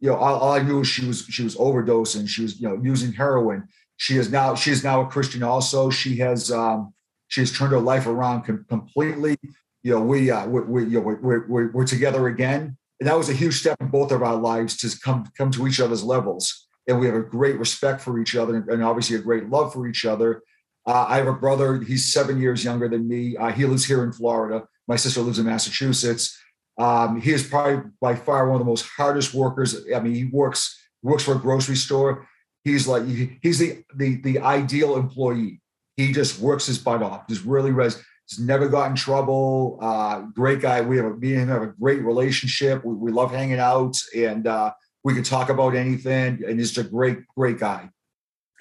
[0.00, 2.66] you know, all, all I knew was she was she was overdosing, she was you
[2.66, 3.68] know using heroin.
[3.98, 5.42] She is now she is now a Christian.
[5.42, 6.94] Also, she has um,
[7.28, 9.36] she has turned her life around com- completely.
[9.82, 13.18] You know, we uh, we, we you know we're, we're, we're together again and that
[13.18, 16.04] was a huge step in both of our lives to come come to each other's
[16.04, 19.72] levels and we have a great respect for each other and obviously a great love
[19.72, 20.42] for each other.
[20.84, 23.36] Uh, i have a brother he's seven years younger than me.
[23.36, 24.64] Uh, he lives here in florida.
[24.88, 26.38] My sister lives in massachusetts.
[26.78, 29.76] Um, he is probably by far one of the most hardest workers.
[29.94, 32.26] I mean he works works for a grocery store.
[32.64, 35.60] He's like he's the the, the ideal employee.
[35.96, 39.78] He just works his butt off just really res He's never got in trouble.
[39.80, 40.80] Uh, great guy.
[40.80, 42.84] We have a, me and him have a great relationship.
[42.84, 44.72] We, we love hanging out, and uh,
[45.04, 46.42] we could talk about anything.
[46.46, 47.90] And he's a great, great guy.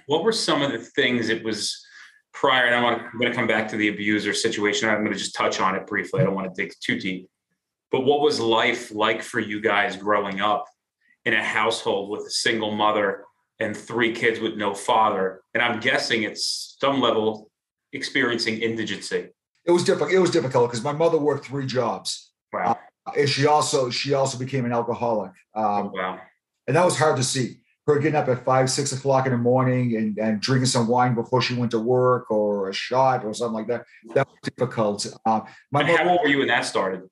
[0.07, 1.85] What were some of the things it was
[2.33, 2.65] prior?
[2.65, 4.89] And I want to, I'm going to come back to the abuser situation.
[4.89, 6.21] I'm going to just touch on it briefly.
[6.21, 7.29] I don't want to dig too deep.
[7.91, 10.65] But what was life like for you guys growing up
[11.25, 13.25] in a household with a single mother
[13.59, 15.41] and three kids with no father?
[15.53, 17.51] And I'm guessing it's some level
[17.93, 19.29] experiencing indigency
[19.65, 20.11] it was difficult.
[20.11, 22.31] It was difficult because my mother worked three jobs.
[22.51, 22.77] Wow.
[23.05, 25.31] Uh, and she also she also became an alcoholic.
[25.55, 26.19] Um, oh, wow.
[26.71, 27.57] And that was hard to see.
[27.85, 31.15] Her getting up at five, six o'clock in the morning and, and drinking some wine
[31.15, 33.83] before she went to work or a shot or something like that.
[34.15, 35.05] That was difficult.
[35.25, 37.09] Uh, my mother, how old were you when that started?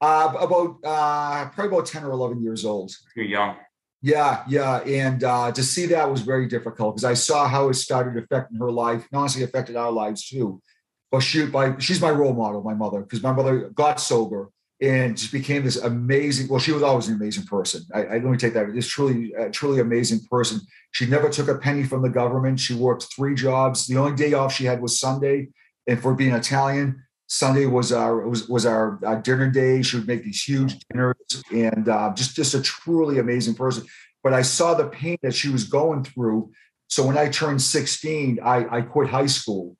[0.00, 2.92] Uh, about uh, probably about 10 or 11 years old.
[3.16, 3.56] You're young.
[4.00, 4.76] Yeah, yeah.
[4.86, 8.58] And uh, to see that was very difficult because I saw how it started affecting
[8.58, 10.62] her life and honestly affected our lives too
[11.10, 14.50] but she by she's my role model, my mother, because my mother got sober
[14.82, 16.48] and just became this amazing.
[16.48, 17.82] Well, she was always an amazing person.
[17.94, 18.72] I, I let me take that.
[18.72, 20.60] This truly, uh, truly amazing person.
[20.92, 22.60] She never took a penny from the government.
[22.60, 23.86] She worked three jobs.
[23.86, 25.48] The only day off she had was Sunday,
[25.86, 29.82] and for being Italian, Sunday was our was was our, our dinner day.
[29.82, 31.14] She would make these huge dinners,
[31.52, 33.86] and uh, just just a truly amazing person.
[34.22, 36.50] But I saw the pain that she was going through.
[36.88, 39.76] So when I turned 16, I, I quit high school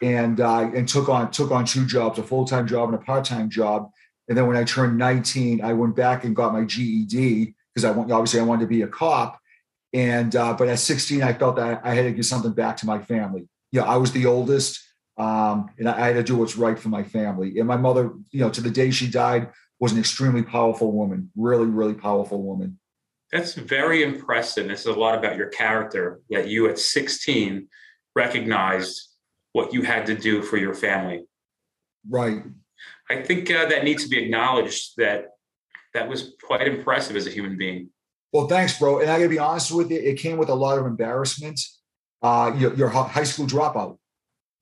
[0.00, 3.04] and uh, and took on took on two jobs, a full time job and a
[3.04, 3.90] part time job.
[4.28, 7.90] And then when I turned 19, I went back and got my GED because I
[7.90, 9.38] want obviously I wanted to be a cop.
[9.92, 12.86] And uh, but at 16, I felt that I had to give something back to
[12.86, 13.48] my family.
[13.72, 14.82] Yeah, I was the oldest,
[15.16, 17.58] um, and I had to do what's right for my family.
[17.58, 21.30] And my mother, you know, to the day she died, was an extremely powerful woman,
[21.36, 22.78] really, really powerful woman.
[23.32, 24.68] That's very impressive.
[24.68, 27.68] This is a lot about your character that you at 16
[28.14, 29.08] recognized
[29.52, 31.24] what you had to do for your family.
[32.08, 32.42] Right.
[33.10, 35.30] I think uh, that needs to be acknowledged that
[35.94, 37.90] that was quite impressive as a human being.
[38.32, 39.00] Well, thanks, bro.
[39.00, 41.60] And I gotta be honest with you, it came with a lot of embarrassment.
[42.22, 42.50] Uh,
[43.04, 43.98] high school dropout,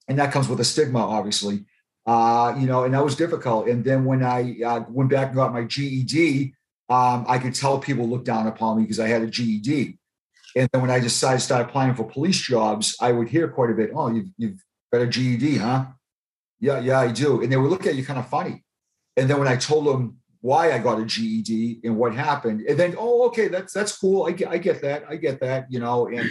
[0.08, 1.64] and that comes with a stigma, obviously.
[2.06, 3.68] Uh, you know, and that was difficult.
[3.68, 6.54] And then when I uh, went back and got my GED,
[6.90, 9.98] um, I could tell people looked down upon me because I had a GED.
[10.56, 13.70] And then when I decided to start applying for police jobs, I would hear quite
[13.70, 14.62] a bit, "Oh, you've, you've
[14.94, 15.86] Got a GED, huh?
[16.64, 17.42] Yeah, yeah, I do.
[17.42, 18.64] And they would look at you kind of funny.
[19.18, 22.78] And then when I told them why I got a GED and what happened, and
[22.78, 24.24] then, oh, okay, that's that's cool.
[24.24, 25.04] I get, I get that.
[25.06, 25.70] I get that.
[25.70, 26.26] You know, and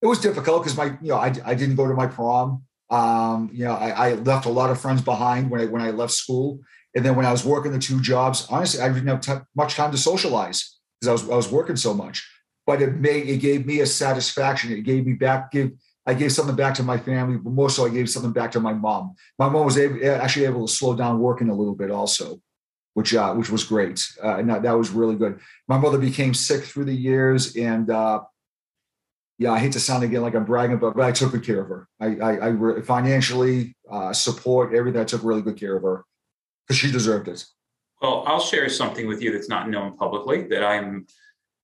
[0.00, 2.62] it was difficult because my, you know, I, I didn't go to my prom.
[2.90, 5.90] Um, you know, I, I left a lot of friends behind when I when I
[5.90, 6.60] left school.
[6.94, 9.74] And then when I was working the two jobs, honestly, I didn't have t- much
[9.74, 12.24] time to socialize because I was I was working so much.
[12.68, 14.70] But it made it gave me a satisfaction.
[14.70, 15.72] It gave me back give
[16.06, 18.60] I gave something back to my family, but more so I gave something back to
[18.60, 19.14] my mom.
[19.38, 22.40] My mom was able, actually able to slow down working a little bit also,
[22.94, 24.04] which uh, which was great.
[24.22, 25.38] Uh, and that, that, was really good.
[25.68, 28.22] My mother became sick through the years, and uh,
[29.38, 31.60] yeah, I hate to sound again like I'm bragging, but, but I took good care
[31.60, 31.88] of her.
[32.00, 35.00] I, I, I financially uh, support everything.
[35.00, 36.04] I took really good care of her
[36.66, 37.44] because she deserved it.
[38.00, 40.48] Well, I'll share something with you that's not known publicly.
[40.48, 41.06] That I'm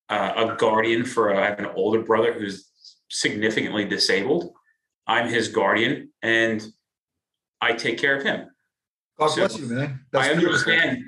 [0.09, 1.31] uh, a guardian for.
[1.31, 2.71] A, I have an older brother who's
[3.09, 4.53] significantly disabled.
[5.07, 6.65] I'm his guardian and
[7.61, 8.49] I take care of him.
[9.19, 10.01] God So, bless you, man.
[10.13, 10.73] That's I beautiful.
[10.73, 11.05] understand.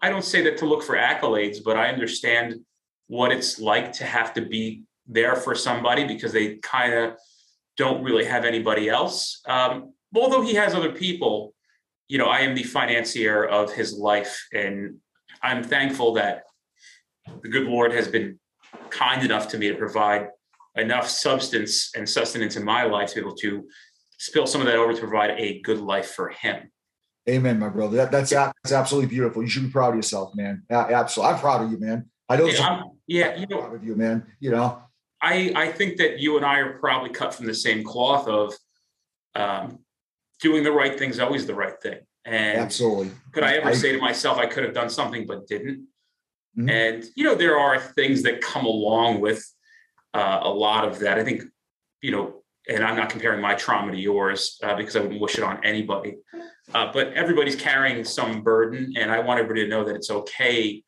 [0.00, 2.54] I don't say that to look for accolades, but I understand
[3.08, 7.14] what it's like to have to be there for somebody because they kind of
[7.76, 9.40] don't really have anybody else.
[9.46, 11.54] Um, although he has other people,
[12.08, 14.96] you know, I am the financier of his life, and
[15.42, 16.44] I'm thankful that
[17.42, 18.38] the good Lord has been
[18.90, 20.28] kind enough to me to provide
[20.76, 23.66] enough substance and sustenance in my life to be able to
[24.18, 26.70] spill some of that over to provide a good life for him.
[27.28, 27.96] Amen, my brother.
[27.96, 29.42] That, that's that's absolutely beautiful.
[29.42, 30.62] You should be proud of yourself, man.
[30.70, 31.34] Absolutely.
[31.34, 32.08] I'm proud of you, man.
[32.28, 34.26] I know Yeah, I'm- yeah, you I'm know, proud of you, man.
[34.40, 34.82] You know,
[35.20, 38.54] I I think that you and I are probably cut from the same cloth of
[39.34, 39.78] um,
[40.40, 41.98] doing the right thing is always the right thing.
[42.24, 43.10] And absolutely.
[43.32, 45.86] could I ever I- say to myself I could have done something but didn't?
[46.58, 46.70] Mhm.
[46.70, 49.44] And you know there are things that come along with
[50.14, 51.18] uh, a lot of that.
[51.18, 51.42] I think
[52.02, 55.36] you know, and I'm not comparing my trauma to yours uh, because I wouldn't wish
[55.36, 56.16] it on anybody.
[56.72, 60.82] Uh, but everybody's carrying some burden, and I want everybody to know that it's okay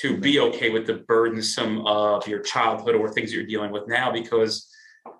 [0.00, 3.88] to be okay with the burdensome of your childhood or things that you're dealing with
[3.88, 4.70] now because
[5.06, 5.10] uh,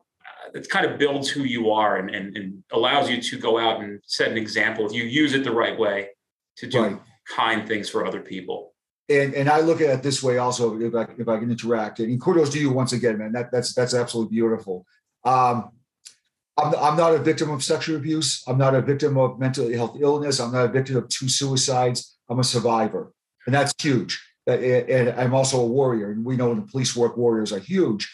[0.54, 3.80] it kind of builds who you are and, and, and allows you to go out
[3.80, 6.08] and set an example if you use it the right way
[6.56, 6.98] to do Right.
[7.34, 8.67] kind things for other people.
[9.08, 10.78] And and I look at it this way also.
[10.80, 13.32] If I if I can interact, and kudos to you once again, man.
[13.32, 14.86] That that's that's absolutely beautiful.
[15.24, 15.70] Um,
[16.58, 18.42] I'm I'm not a victim of sexual abuse.
[18.46, 20.40] I'm not a victim of mental health illness.
[20.40, 22.16] I'm not a victim of two suicides.
[22.28, 23.12] I'm a survivor,
[23.46, 24.22] and that's huge.
[24.46, 28.10] And I'm also a warrior, and we know in the police work, warriors are huge.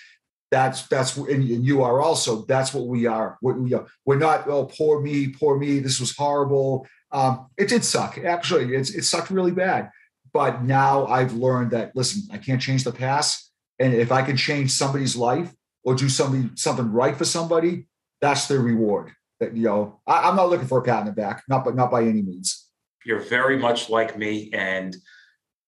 [0.51, 2.45] That's that's and you are also.
[2.45, 3.39] That's what we are.
[3.41, 3.87] What we are.
[4.05, 4.47] We're not.
[4.49, 5.81] Oh, poor me, poor me.
[5.81, 6.87] This was horrible.
[7.11, 8.19] Um, it did suck.
[8.19, 9.91] Actually, it's it sucked really bad
[10.35, 14.37] but now I've learned that listen, I can't change the past, and if I can
[14.37, 17.87] change somebody's life or do something something right for somebody,
[18.21, 19.13] that's the reward.
[19.41, 21.75] That you know, I, am not looking for a pat on the back, not but
[21.75, 22.69] not by any means.
[23.07, 24.51] You're very much like me.
[24.53, 24.97] And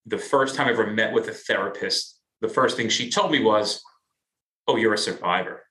[0.05, 3.42] the first time I ever met with a therapist, the first thing she told me
[3.42, 3.83] was,
[4.68, 5.62] Oh, you're a survivor.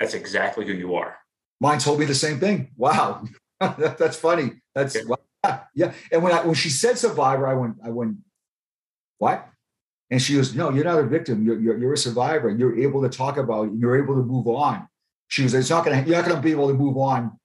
[0.00, 1.16] That's exactly who you are.
[1.60, 2.72] Mine told me the same thing.
[2.76, 3.24] Wow,
[3.60, 4.60] That- that's funny.
[4.74, 5.02] That's Yeah.
[5.06, 5.18] wow.
[5.74, 5.92] Yeah.
[6.12, 8.16] And when I when she said survivor, I went I went
[9.18, 9.48] what?
[10.10, 11.44] And she goes, no, you're not a victim.
[11.44, 12.48] You're, you're, you're a survivor.
[12.48, 13.72] You're able to talk about it.
[13.76, 14.88] You're able to move on.
[15.26, 17.38] She goes, it's not going to, you're not going to be able to move on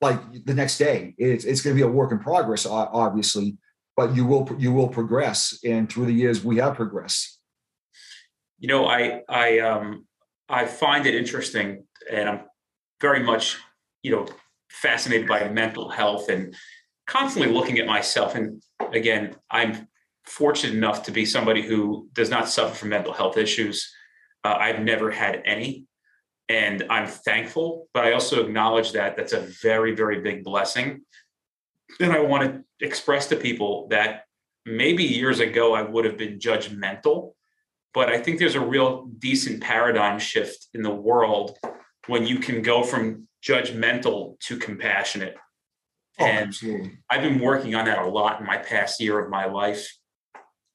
[0.00, 1.16] like the next day.
[1.18, 3.56] It's, it's going to be a work in progress, obviously,
[3.96, 5.58] but you will, you will progress.
[5.64, 7.40] And through the years, we have progressed.
[8.60, 10.06] You know, I I um
[10.48, 12.40] I find it interesting and I'm
[13.00, 13.56] very much,
[14.02, 14.28] you know,
[14.70, 16.54] fascinated by mental health and
[17.10, 18.36] constantly looking at myself.
[18.36, 19.88] And again, I'm
[20.24, 23.92] fortunate enough to be somebody who does not suffer from mental health issues.
[24.44, 25.86] Uh, I've never had any,
[26.48, 27.88] and I'm thankful.
[27.92, 31.00] But I also acknowledge that that's a very, very big blessing.
[31.98, 34.22] And I want to express to people that
[34.64, 37.32] maybe years ago I would have been judgmental,
[37.92, 41.58] but I think there's a real decent paradigm shift in the world
[42.06, 45.36] when you can go from judgmental to compassionate.
[46.20, 46.98] Oh, And absolutely.
[47.08, 49.90] I've been working on that a lot in my past year of my life.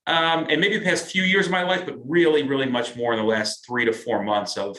[0.08, 3.14] Um, and maybe the past few years of my life, but really, really much more
[3.14, 4.78] in the last three to four months of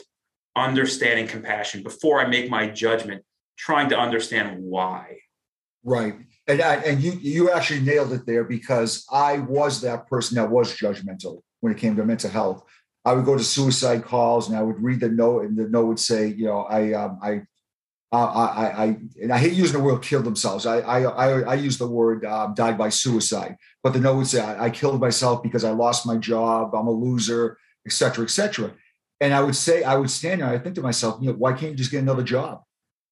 [0.55, 3.23] understanding compassion before I make my judgment,
[3.57, 5.19] trying to understand why.
[5.83, 6.15] Right.
[6.47, 10.49] And I, and you you actually nailed it there because I was that person that
[10.49, 12.63] was judgmental when it came to mental health.
[13.03, 15.85] I would go to suicide calls and I would read the note, and the note
[15.85, 17.41] would say, you know, I um, I
[18.11, 21.53] I, I, I, and I hate using the word "killed themselves." I, I, I, I
[21.55, 24.99] use the word um, "died by suicide," but the note would say, I, "I killed
[25.01, 26.73] myself because I lost my job.
[26.73, 28.73] I'm a loser, et cetera, et cetera."
[29.19, 30.49] And I would say, I would stand there.
[30.49, 32.61] I think to myself, you know, why can't you just get another job?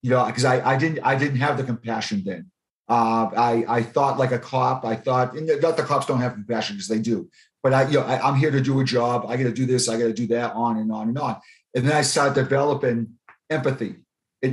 [0.03, 2.51] You know, because I, I didn't, I didn't have the compassion then.
[2.88, 4.86] Uh, I, I thought like a cop.
[4.86, 7.27] I thought, not the cops don't have compassion because they do,
[7.63, 9.25] but I, you know, I, I'm here to do a job.
[9.27, 9.89] I got to do this.
[9.89, 10.53] I got to do that.
[10.53, 11.38] On and on and on.
[11.73, 13.13] And then I started developing
[13.49, 13.95] empathy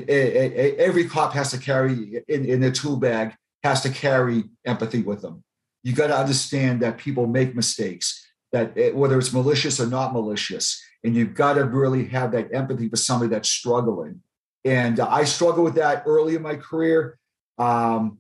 [0.01, 3.91] it, it, it, every cop has to carry in, in their tool bag has to
[3.91, 5.45] carry empathy with them.
[5.83, 10.13] You got to understand that people make mistakes, that it, whether it's malicious or not
[10.13, 14.23] malicious, and you've got to really have that empathy for somebody that's struggling.
[14.65, 17.19] And uh, I struggled with that early in my career.
[17.59, 18.19] Um,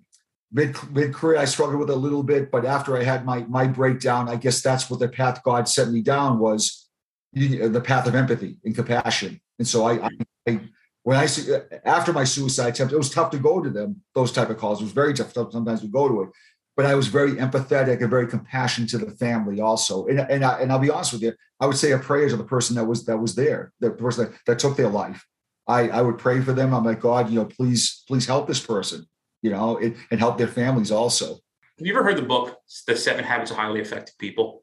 [0.53, 3.45] mid mid career, I struggled with it a little bit, but after I had my
[3.45, 6.89] my breakdown, I guess that's what the path God set me down was
[7.33, 9.41] the path of empathy and compassion.
[9.59, 10.11] And so I, I,
[10.49, 10.61] I
[11.05, 11.53] when I see
[11.85, 14.03] after my suicide attempt, it was tough to go to them.
[14.15, 15.33] Those type of calls it was very tough.
[15.33, 16.31] Sometimes to go to it,
[16.77, 20.07] but I was very empathetic and very compassionate to the family also.
[20.07, 22.37] And and, I, and I'll be honest with you, I would say a prayer to
[22.37, 25.27] the person that was that was there, the person that, that took their life.
[25.67, 26.73] I I would pray for them.
[26.73, 29.07] I'm like God, you know, please please help this person.
[29.43, 31.39] you know, it, and help their families also.
[31.79, 34.62] Have you ever heard the book, The Seven Habits of Highly Effective People?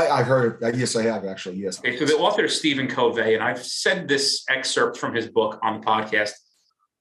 [0.00, 0.74] I, I've heard it.
[0.76, 1.56] Yes, I have actually.
[1.56, 1.78] Yes.
[1.78, 5.58] Okay, so the author is Stephen Covey, and I've said this excerpt from his book
[5.62, 6.32] on the podcast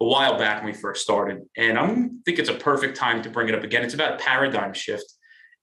[0.02, 1.88] a while back when we first started, and I
[2.26, 3.84] think it's a perfect time to bring it up again.
[3.84, 5.06] It's about paradigm shift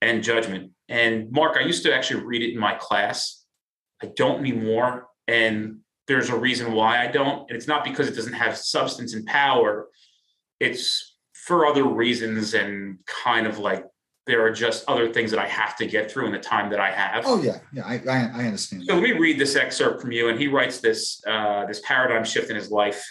[0.03, 0.73] and judgment.
[0.89, 3.45] And Mark, I used to actually read it in my class.
[4.03, 7.49] I don't anymore, and there's a reason why I don't.
[7.49, 9.89] And it's not because it doesn't have substance and power.
[10.61, 13.85] It's for other reasons and kind of like
[14.27, 16.81] there are just other things that I have to get through in the time that
[16.81, 17.25] I have.
[17.27, 18.85] Oh yeah, yeah, I, I, I understand.
[18.85, 20.29] So let me read this excerpt from you.
[20.29, 23.05] And he writes this uh, this paradigm shift in his life.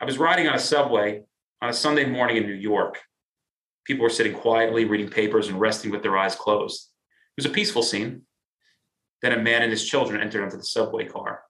[0.00, 1.22] I was riding on a subway
[1.62, 3.00] on a Sunday morning in New York.
[3.84, 6.90] People were sitting quietly, reading papers and resting with their eyes closed.
[7.36, 8.22] It was a peaceful scene.
[9.22, 11.42] Then a man and his children entered onto the subway car.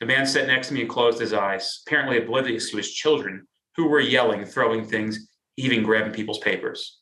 [0.00, 3.46] The man sat next to me and closed his eyes, apparently oblivious to his children,
[3.76, 7.00] who were yelling, throwing things, even grabbing people's papers.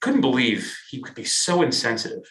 [0.00, 2.24] Couldn't believe he could be so insensitive.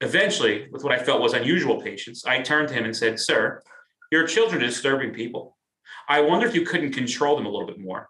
[0.00, 3.62] Eventually, with what I felt was unusual patience, I turned to him and said, Sir,
[4.10, 5.56] your children are disturbing people.
[6.08, 8.08] I wonder if you couldn't control them a little bit more.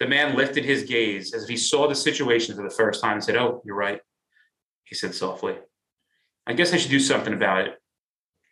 [0.00, 3.14] The man lifted his gaze as if he saw the situation for the first time
[3.14, 4.00] and said, Oh, you're right.
[4.84, 5.56] He said softly,
[6.46, 7.74] I guess I should do something about it.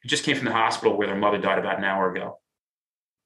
[0.02, 2.38] He just came from the hospital where their mother died about an hour ago.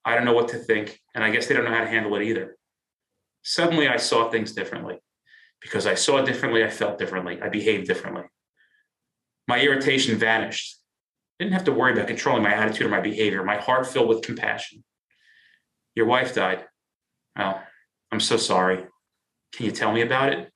[0.04, 2.14] I don't know what to think, and I guess they don't know how to handle
[2.16, 2.56] it either.
[3.42, 4.98] Suddenly, I saw things differently.
[5.61, 8.24] Because I saw differently, I felt differently, I behaved differently.
[9.46, 10.78] My irritation vanished.
[11.38, 13.42] I didn't have to worry about controlling my attitude or my behavior.
[13.42, 14.84] My heart filled with compassion.
[15.94, 16.64] Your wife died.
[17.38, 17.61] Oh,
[18.12, 18.84] I'm so sorry.
[19.52, 20.50] Can you tell me about it?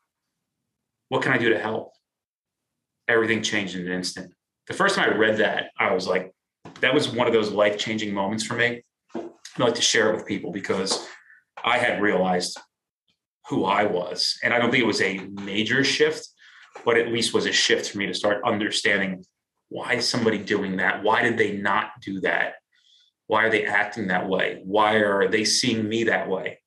[1.08, 1.92] What can I do to help?
[3.08, 4.32] Everything changed in an instant.
[4.66, 6.32] The first time I read that, I was like,
[6.80, 8.82] that was one of those life changing moments for me.
[9.14, 9.22] I
[9.58, 11.06] like to share it with people because
[11.62, 12.58] I had realized
[13.48, 14.38] who I was.
[14.42, 16.28] And I don't think it was a major shift,
[16.84, 19.24] but at least was a shift for me to start understanding
[19.68, 21.02] why is somebody doing that?
[21.02, 22.54] Why did they not do that?
[23.26, 24.60] Why are they acting that way?
[24.64, 26.60] Why are they seeing me that way?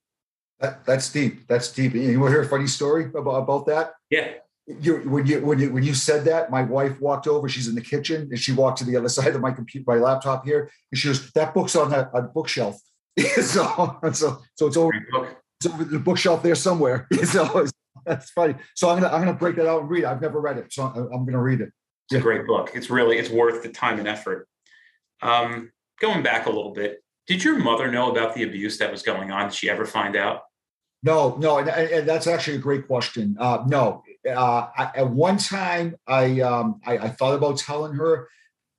[0.59, 1.47] That, that's deep.
[1.47, 1.93] That's deep.
[1.93, 3.93] You want to hear a funny story about, about that?
[4.09, 4.31] Yeah.
[4.65, 7.47] You when you when you when you said that, my wife walked over.
[7.47, 9.95] She's in the kitchen, and she walked to the other side of my computer, my
[9.95, 12.77] laptop here, and she goes, "That book's on that on bookshelf."
[13.41, 14.91] so so so it's over
[15.59, 17.07] it's over the bookshelf there somewhere.
[17.23, 17.67] so
[18.05, 18.55] that's funny.
[18.75, 20.07] So I'm gonna I'm gonna break that out and read it.
[20.07, 21.71] I've never read it, so I'm gonna read it.
[22.09, 22.71] It's a great book.
[22.73, 24.47] It's really it's worth the time and effort.
[25.21, 29.01] Um, going back a little bit, did your mother know about the abuse that was
[29.01, 29.49] going on?
[29.49, 30.41] Did she ever find out?
[31.03, 33.35] No, no, and, and that's actually a great question.
[33.39, 38.29] Uh, no, uh, I, at one time I, um, I, I thought about telling her,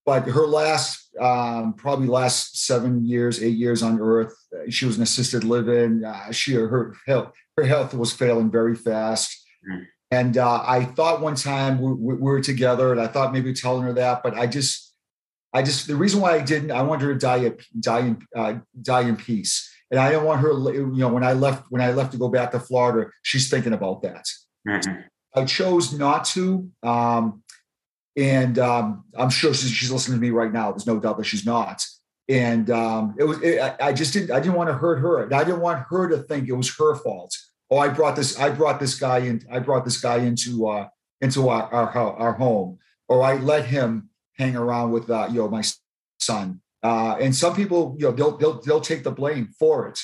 [0.08, 4.32] but her last um, probably last seven years, eight years on Earth,
[4.70, 6.02] she was an assisted living.
[6.02, 9.38] Uh, she her health her health was failing very fast.
[9.70, 9.86] Mm.
[10.10, 13.82] And uh, I thought one time we, we, were together, and I thought maybe telling
[13.82, 14.94] her that, but I just,
[15.52, 18.54] I just the reason why I didn't, I wanted her to die, die in, uh,
[18.80, 21.90] die in peace, and I didn't want her, you know, when I left, when I
[21.92, 24.24] left to go back to Florida, she's thinking about that.
[24.66, 25.00] Mm-hmm.
[25.34, 27.42] I chose not to, um,
[28.18, 30.72] and um, I'm sure she's, listening to me right now.
[30.72, 31.82] There's no doubt that she's not
[32.28, 35.32] and um, it was it, I just didn't I didn't want to hurt her.
[35.34, 37.34] I didn't want her to think it was her fault.
[37.70, 40.88] Oh, I brought this I brought this guy in I brought this guy into uh,
[41.20, 45.48] into our, our our home, or I let him hang around with uh, you know
[45.48, 45.62] my
[46.20, 46.60] son.
[46.82, 49.98] Uh, and some people you know they'll they'll they'll take the blame for it.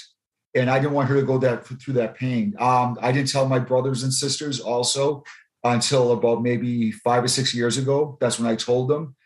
[0.56, 2.54] And I didn't want her to go that through that pain.
[2.60, 5.24] Um, I didn't tell my brothers and sisters also
[5.64, 8.18] until about maybe five or six years ago.
[8.20, 9.16] That's when I told them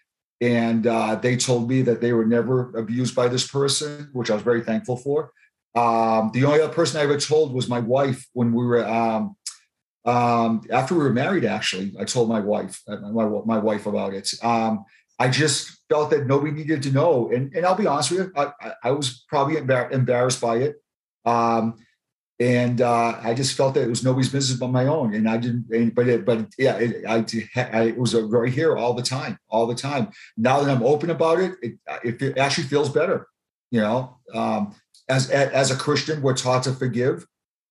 [0.41, 4.35] and uh, they told me that they were never abused by this person, which I
[4.35, 5.33] was very thankful for.
[5.75, 9.37] Um, the only other person I ever told was my wife when we were um,
[10.05, 11.45] um, after we were married.
[11.45, 14.31] Actually, I told my wife uh, my, my wife about it.
[14.43, 14.85] Um,
[15.19, 18.33] I just felt that nobody needed to know, and, and I'll be honest with you,
[18.37, 20.77] I, I was probably embar- embarrassed by it.
[21.25, 21.75] Um,
[22.41, 25.15] and uh, I just felt that it was nobody's business but my own.
[25.15, 27.25] And I didn't, but it, but yeah, it, I,
[27.57, 30.11] I, was right here all the time, all the time.
[30.37, 33.27] Now that I'm open about it, it, it actually feels better.
[33.71, 34.75] You know, um,
[35.09, 37.27] as as a Christian, we're taught to forgive.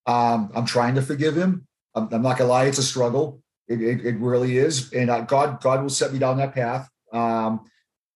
[0.06, 1.66] Um, I'm trying to forgive him.
[1.94, 3.42] I'm, I'm, not gonna lie, it's a struggle.
[3.66, 6.88] It, it, it really is, and uh, God God will set me down that path.
[7.12, 7.64] Um,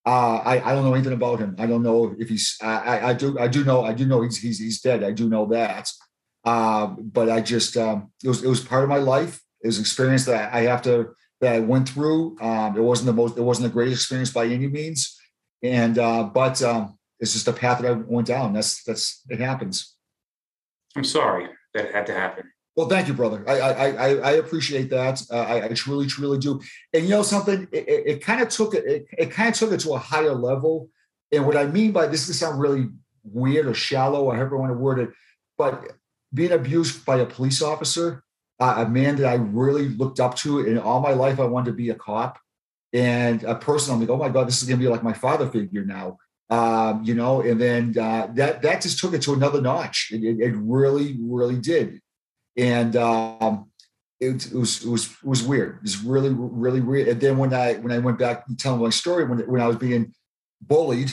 [0.05, 1.57] uh, I, I don't know anything about him.
[1.59, 2.57] I don't know if he's.
[2.63, 3.39] I, I do.
[3.39, 3.85] I do know.
[3.85, 5.03] I do know he's he's, he's dead.
[5.03, 5.89] I do know that.
[6.45, 9.41] Um, but I just um, it was it was part of my life.
[9.63, 12.37] It was an experience that I have to that I went through.
[12.41, 15.19] Um, it wasn't the most it wasn't the greatest experience by any means,
[15.63, 18.53] and uh, but um, it's just a path that I went down.
[18.53, 19.95] That's that's it happens.
[20.97, 21.49] I'm sorry.
[21.75, 22.51] that it had to happen.
[22.75, 23.45] Well, thank you, brother.
[23.47, 25.23] I I I, I appreciate that.
[25.31, 26.61] Uh, I, I truly, truly do.
[26.93, 29.55] And you know something, it, it, it kind of took it, it, it kind of
[29.55, 30.89] took it to a higher level.
[31.31, 32.89] And what I mean by this is sound really
[33.25, 35.11] weird or shallow, or however you want to word it,
[35.57, 35.93] but
[36.33, 38.23] being abused by a police officer,
[38.61, 41.71] uh, a man that I really looked up to, in all my life, I wanted
[41.71, 42.39] to be a cop,
[42.93, 45.49] and a person I'm like, oh my god, this is gonna be like my father
[45.49, 46.19] figure now.
[46.51, 50.11] Um, you know, and then uh, that that just took it to another notch.
[50.13, 52.01] It, it, it really, really did
[52.57, 53.71] and um,
[54.21, 55.77] it, it, was it was it was weird.
[55.77, 57.09] It was really really weird.
[57.09, 59.67] And then when I when I went back and telling my story when when I
[59.67, 60.13] was being
[60.61, 61.13] bullied,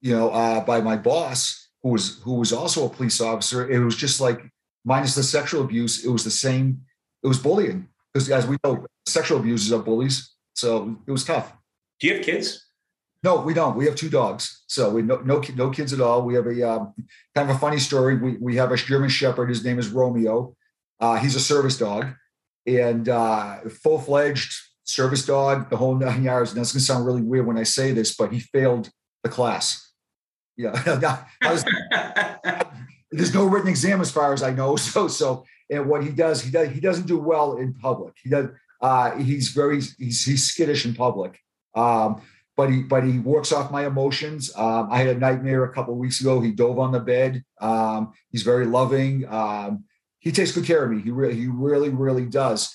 [0.00, 3.78] you know, uh, by my boss who was who was also a police officer, it
[3.78, 4.40] was just like
[4.84, 6.82] minus the sexual abuse, it was the same.
[7.22, 10.34] It was bullying because as we know, sexual abusers are bullies.
[10.54, 11.52] So it was tough.
[12.00, 12.66] Do you have kids?
[13.24, 13.76] No, we don't.
[13.76, 16.22] We have two dogs, so we no no, no kids at all.
[16.22, 16.94] We have a um,
[17.34, 18.16] kind of a funny story.
[18.16, 19.48] We we have a German Shepherd.
[19.48, 20.54] His name is Romeo.
[21.00, 22.14] Uh, he's a service dog
[22.66, 26.50] and uh, full fledged service dog, the whole nine yards.
[26.50, 28.90] And that's going to sound really weird when I say this, but he failed
[29.22, 29.87] the class.
[30.58, 31.24] Yeah.
[31.42, 31.64] was,
[33.10, 34.76] there's no written exam as far as I know.
[34.88, 38.14] So, so, and what he does, he does, he doesn't do well in public.
[38.22, 38.48] He does,
[38.82, 41.38] uh, he's very, he's, he's skittish in public.
[41.74, 42.20] Um,
[42.56, 44.50] but he, but he works off my emotions.
[44.56, 46.40] Um, I had a nightmare a couple weeks ago.
[46.40, 47.44] He dove on the bed.
[47.60, 49.26] Um, he's very loving.
[49.28, 49.84] Um,
[50.18, 51.00] he takes good care of me.
[51.00, 52.74] He really, he really, really does.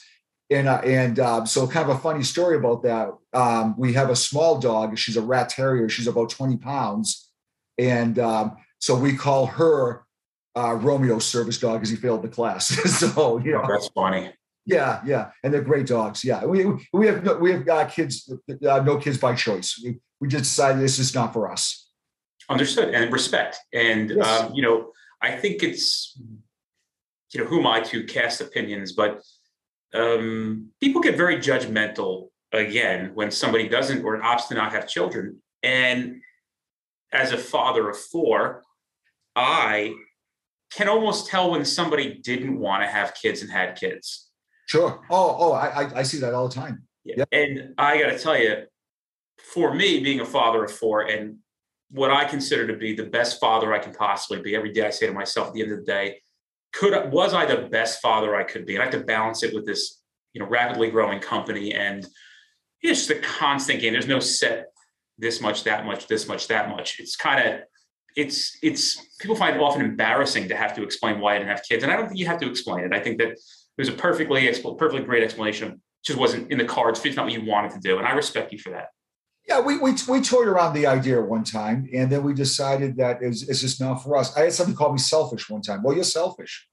[0.49, 3.09] And uh, and uh, so, kind of a funny story about that.
[3.33, 4.97] Um, we have a small dog.
[4.97, 5.89] She's a rat terrier.
[5.89, 7.22] She's about twenty pounds,
[7.77, 10.05] and um, so we call her
[10.55, 12.67] uh, Romeo's service dog because he failed the class.
[12.99, 14.31] so you know, oh, that's funny.
[14.65, 16.23] Yeah, yeah, and they're great dogs.
[16.23, 19.79] Yeah, we we have no, we have uh, kids, uh, no kids by choice.
[19.83, 21.89] We, we just decided this is not for us.
[22.49, 24.41] Understood and respect, and yes.
[24.41, 26.17] um, you know, I think it's
[27.33, 28.93] you know, who am I to cast opinions?
[28.93, 29.21] But
[29.93, 35.41] um, people get very judgmental again when somebody doesn't or opts to not have children.
[35.63, 36.21] And
[37.13, 38.63] as a father of four,
[39.35, 39.93] I
[40.71, 44.29] can almost tell when somebody didn't want to have kids and had kids.
[44.67, 44.99] Sure.
[45.09, 46.83] Oh, oh, I, I see that all the time.
[47.03, 47.15] Yeah.
[47.17, 47.29] Yep.
[47.31, 48.63] And I got to tell you,
[49.37, 51.37] for me, being a father of four and
[51.91, 54.89] what I consider to be the best father I can possibly be, every day I
[54.89, 56.21] say to myself at the end of the day,
[56.71, 58.73] could was I the best father I could be?
[58.73, 60.01] And I have to balance it with this,
[60.33, 62.07] you know, rapidly growing company and
[62.81, 63.93] it's just a constant game.
[63.93, 64.72] There's no set
[65.17, 66.99] this much, that much, this much, that much.
[66.99, 67.61] It's kind of
[68.15, 71.63] it's it's people find it often embarrassing to have to explain why I didn't have
[71.67, 72.93] kids, and I don't think you have to explain it.
[72.93, 73.37] I think that
[73.75, 74.47] there's a perfectly
[74.77, 75.81] perfectly great explanation.
[76.05, 77.03] just wasn't in the cards.
[77.03, 78.87] It's not what you wanted to do, and I respect you for that.
[79.47, 83.21] Yeah, we, we we toyed around the idea one time, and then we decided that
[83.21, 84.35] it's, it's just not for us.
[84.37, 85.83] I had somebody call me selfish one time.
[85.83, 86.67] Well, you're selfish.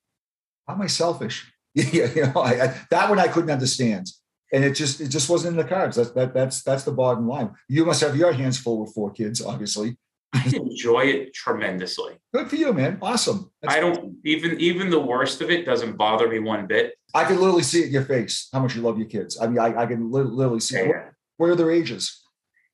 [0.68, 1.50] How am I selfish?
[1.74, 4.08] yeah, you know, I, I, that one I couldn't understand,
[4.52, 5.96] and it just it just wasn't in the cards.
[5.96, 7.52] That's that that's that's the bottom line.
[7.68, 9.96] You must have your hands full with four kids, obviously.
[10.32, 12.14] I enjoy it tremendously.
[12.32, 12.98] Good for you, man.
[13.02, 13.50] Awesome.
[13.62, 14.18] That's I don't awesome.
[14.24, 16.94] even even the worst of it doesn't bother me one bit.
[17.14, 19.38] I can literally see it in your face how much you love your kids.
[19.40, 20.76] I mean, I, I can literally see.
[20.76, 20.86] Yeah.
[20.86, 22.20] What, what are their ages?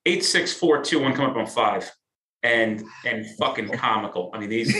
[0.06, 1.90] eight six four two one come up on five,
[2.42, 4.30] and and fucking comical.
[4.32, 4.72] I mean these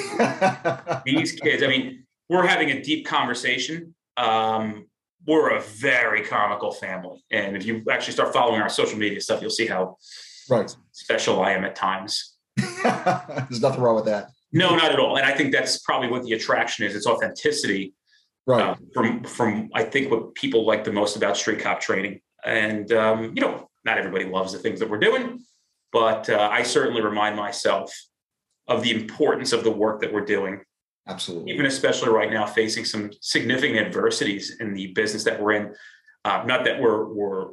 [1.05, 1.63] these kids.
[1.63, 3.95] I mean we're having a deep conversation.
[4.17, 4.87] Um,
[5.27, 9.41] we're a very comical family, and if you actually start following our social media stuff,
[9.41, 9.97] you'll see how
[10.49, 12.37] right special I am at times.
[12.57, 14.31] There's nothing wrong with that.
[14.53, 15.17] No, not at all.
[15.17, 16.95] And I think that's probably what the attraction is.
[16.95, 17.95] It's authenticity.
[18.47, 18.63] Right.
[18.63, 22.21] Uh, from from I think what people like the most about street cop training.
[22.45, 25.41] And um, you know, not everybody loves the things that we're doing,
[25.93, 27.93] but uh, I certainly remind myself
[28.69, 30.61] of the importance of the work that we're doing.
[31.09, 31.53] Absolutely.
[31.53, 35.75] Even especially right now, facing some significant adversities in the business that we're in.
[36.25, 37.51] Uh, not that we're we're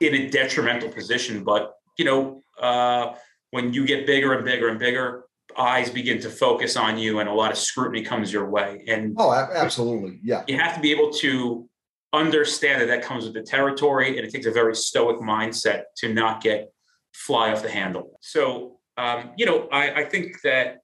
[0.00, 3.14] in a detrimental position, but you know, uh,
[3.50, 5.24] when you get bigger and bigger and bigger,
[5.56, 8.84] eyes begin to focus on you, and a lot of scrutiny comes your way.
[8.88, 10.44] And oh, absolutely, yeah.
[10.46, 11.68] You have to be able to
[12.12, 16.12] understand that that comes with the territory and it takes a very stoic mindset to
[16.12, 16.72] not get
[17.12, 18.18] fly off the handle.
[18.22, 20.78] So, um, you know, I, I think that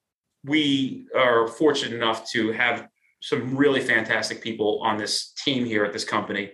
[0.44, 2.88] we are fortunate enough to have
[3.20, 6.52] some really fantastic people on this team here at this company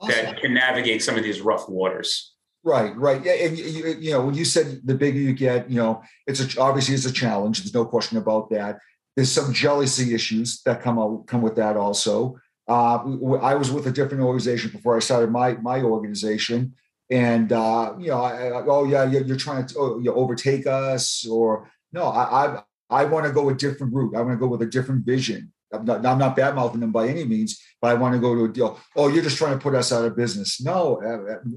[0.00, 0.24] awesome.
[0.24, 2.34] that can navigate some of these rough waters.
[2.64, 3.24] Right, right.
[3.24, 6.40] Yeah, and you, you know, when you said the bigger you get, you know, it's
[6.40, 7.60] a, obviously it's a challenge.
[7.60, 8.80] There's no question about that.
[9.14, 12.38] There's some jealousy issues that come out come with that also.
[12.68, 12.98] Uh,
[13.40, 16.74] I was with a different organization before I started my my organization,
[17.10, 20.66] and uh, you know, I, I, oh yeah, you're, you're trying to oh, you overtake
[20.66, 24.16] us, or no, I I, want to go a different route.
[24.16, 25.52] I want to go with a different vision.
[25.72, 28.34] I'm not, I'm not bad mouthing them by any means, but I want to go
[28.34, 28.80] to a deal.
[28.96, 30.62] Oh, you're just trying to put us out of business.
[30.62, 31.00] No,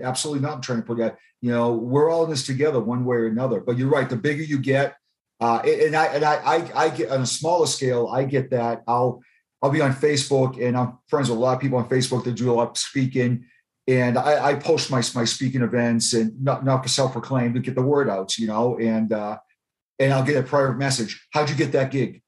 [0.03, 0.55] absolutely not.
[0.55, 3.27] I'm trying to put that, you know, we're all in this together one way or
[3.27, 3.61] another.
[3.61, 4.09] But you're right.
[4.09, 4.95] The bigger you get,
[5.39, 8.83] uh, and I, and I, I, I get on a smaller scale, I get that
[8.87, 9.21] I'll,
[9.61, 12.35] I'll be on Facebook and I'm friends with a lot of people on Facebook that
[12.35, 13.45] do a lot of speaking.
[13.87, 17.75] And I, I post my, my speaking events and not, not for self-proclaimed to get
[17.75, 19.37] the word out, you know, and, uh,
[20.01, 21.27] and I'll get a private message.
[21.31, 22.23] How'd you get that gig?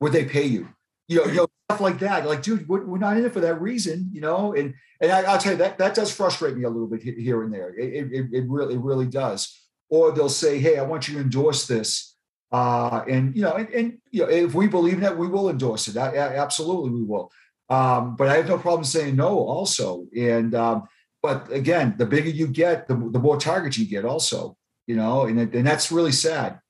[0.00, 0.68] Would they pay you?
[1.08, 2.26] You know, you know, stuff like that.
[2.26, 4.52] Like, dude, we're, we're not in it for that reason, you know.
[4.54, 7.42] And and I, will tell you that that does frustrate me a little bit here
[7.42, 7.74] and there.
[7.74, 9.60] It, it, it really it really does.
[9.88, 12.16] Or they'll say, hey, I want you to endorse this.
[12.52, 15.48] Uh, and you know, and, and you know, if we believe in it, we will
[15.48, 15.96] endorse it.
[15.96, 17.30] I, I, absolutely, we will.
[17.70, 20.06] Um, but I have no problem saying no, also.
[20.16, 20.84] And um,
[21.22, 24.56] but again, the bigger you get, the, the more targets you get, also.
[24.86, 26.60] You know, and and that's really sad.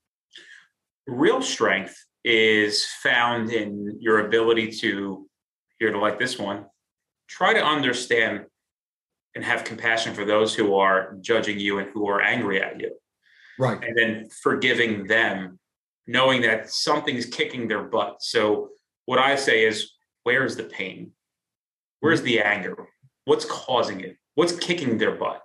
[1.06, 5.26] Real strength is found in your ability to,
[5.78, 6.64] here to like this one,
[7.28, 8.46] try to understand
[9.34, 12.92] and have compassion for those who are judging you and who are angry at you.
[13.58, 13.82] Right.
[13.82, 15.58] And then forgiving them,
[16.06, 18.16] knowing that something's kicking their butt.
[18.20, 18.70] So,
[19.06, 19.92] what I say is,
[20.22, 21.12] where's the pain?
[22.00, 22.88] Where's the anger?
[23.26, 24.16] What's causing it?
[24.34, 25.42] What's kicking their butt?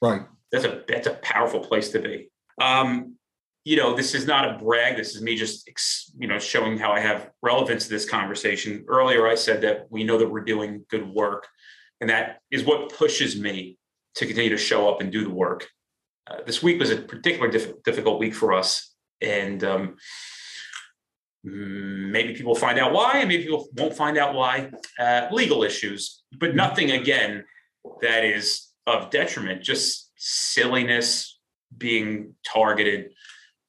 [0.00, 0.22] Right.
[0.50, 2.30] That's a that's a powerful place to be.
[2.60, 3.16] Um,
[3.64, 4.96] you know, this is not a brag.
[4.96, 5.70] This is me just,
[6.18, 8.84] you know, showing how I have relevance to this conversation.
[8.88, 11.46] Earlier, I said that we know that we're doing good work,
[12.00, 13.78] and that is what pushes me
[14.16, 15.68] to continue to show up and do the work.
[16.28, 19.96] Uh, this week was a particularly diff- difficult week for us, and um,
[21.44, 24.72] maybe people find out why, and maybe people won't find out why.
[24.98, 27.44] Uh, legal issues, but nothing again
[28.00, 29.62] that is of detriment.
[29.62, 31.38] Just silliness
[31.78, 33.12] being targeted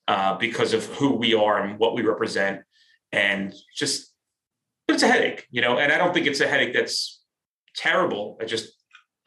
[0.08, 2.62] uh, because of who we are and what we represent,
[3.12, 4.14] and just
[4.88, 5.78] it's a headache, you know.
[5.78, 7.22] And I don't think it's a headache that's
[7.76, 8.38] terrible.
[8.42, 8.74] I just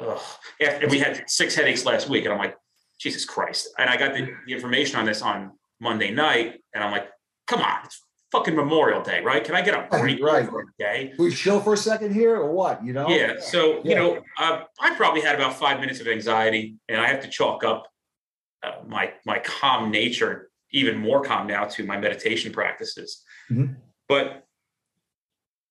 [0.00, 0.20] ugh.
[0.60, 2.56] After, we had six headaches last week, and I'm like,
[3.00, 3.68] Jesus Christ!
[3.78, 7.08] And I got the, the information on this on Monday night, and I'm like,
[7.46, 8.00] come on, it's
[8.32, 9.42] fucking Memorial Day, right?
[9.42, 10.48] Can I get a break right.
[10.48, 11.14] for a day?
[11.18, 12.84] We chill for a second here, or what?
[12.84, 13.08] You know?
[13.08, 13.34] Yeah.
[13.40, 13.80] So yeah.
[13.84, 17.28] you know, uh, I probably had about five minutes of anxiety, and I have to
[17.28, 17.86] chalk up
[18.62, 23.22] uh, my my calm nature even more calm now to my meditation practices.
[23.50, 23.74] Mm-hmm.
[24.08, 24.44] But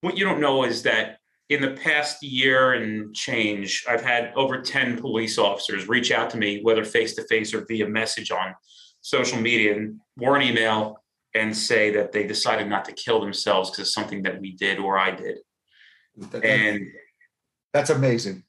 [0.01, 1.17] what you don't know is that
[1.49, 6.37] in the past year and change, I've had over 10 police officers reach out to
[6.37, 8.55] me, whether face to face or via message on
[9.01, 11.03] social media and or an email,
[11.35, 14.79] and say that they decided not to kill themselves because of something that we did
[14.79, 15.37] or I did.
[16.17, 16.87] That, and
[17.73, 18.43] that's amazing.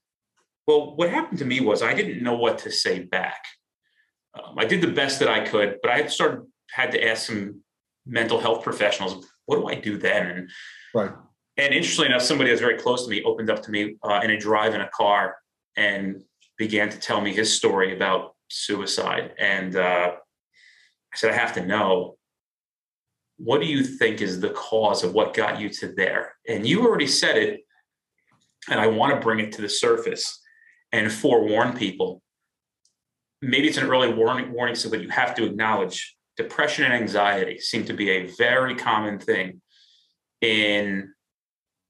[0.67, 3.43] Well, what happened to me was I didn't know what to say back.
[4.37, 7.63] Um, I did the best that I could, but I started had to ask some
[8.07, 10.27] mental health professionals, what do I do then?
[10.27, 10.51] And
[10.95, 11.11] right.
[11.57, 14.31] And interestingly enough, somebody that's very close to me opened up to me uh, in
[14.31, 15.37] a drive in a car
[15.77, 16.23] and
[16.59, 19.33] began to tell me his story about suicide.
[19.39, 22.19] And uh, I said, I have to know
[23.39, 26.35] what do you think is the cause of what got you to there?
[26.49, 27.61] And you already said it,
[28.71, 30.41] and I want to bring it to the surface
[30.93, 32.23] and forewarn people
[33.43, 37.59] maybe it's an early warning warning so that you have to acknowledge depression and anxiety
[37.59, 39.61] seem to be a very common thing
[40.41, 41.13] in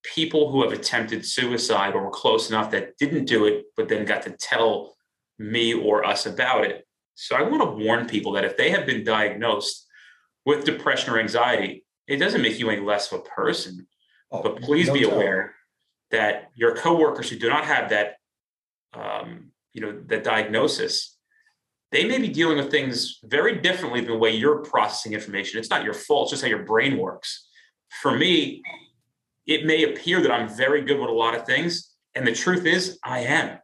[0.02, 4.04] people who have attempted suicide or were close enough that didn't do it but then
[4.04, 4.94] got to tell
[5.38, 6.86] me or us about it.
[7.14, 9.86] So i want to warn people that if they have been diagnosed
[10.44, 13.86] with depression or anxiety it doesn't make you any less of a person.
[14.30, 15.54] Oh, but please be aware
[16.10, 18.16] that your coworkers who do not have that
[18.94, 21.15] um, you know that diagnosis
[21.92, 25.58] they may be dealing with things very differently than the way you're processing information.
[25.58, 27.48] It's not your fault, it's just how your brain works.
[28.02, 28.62] For me,
[29.46, 31.94] it may appear that I'm very good with a lot of things.
[32.14, 33.58] And the truth is, I am.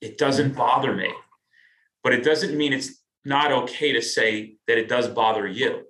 [0.00, 0.58] It doesn't mm-hmm.
[0.58, 1.12] bother me.
[2.02, 5.82] But it doesn't mean it's not okay to say that it does bother you.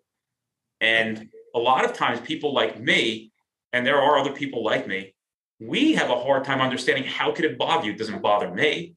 [0.80, 3.32] And a lot of times, people like me,
[3.72, 5.14] and there are other people like me,
[5.60, 7.92] we have a hard time understanding how could it bother you?
[7.92, 8.95] It doesn't bother me.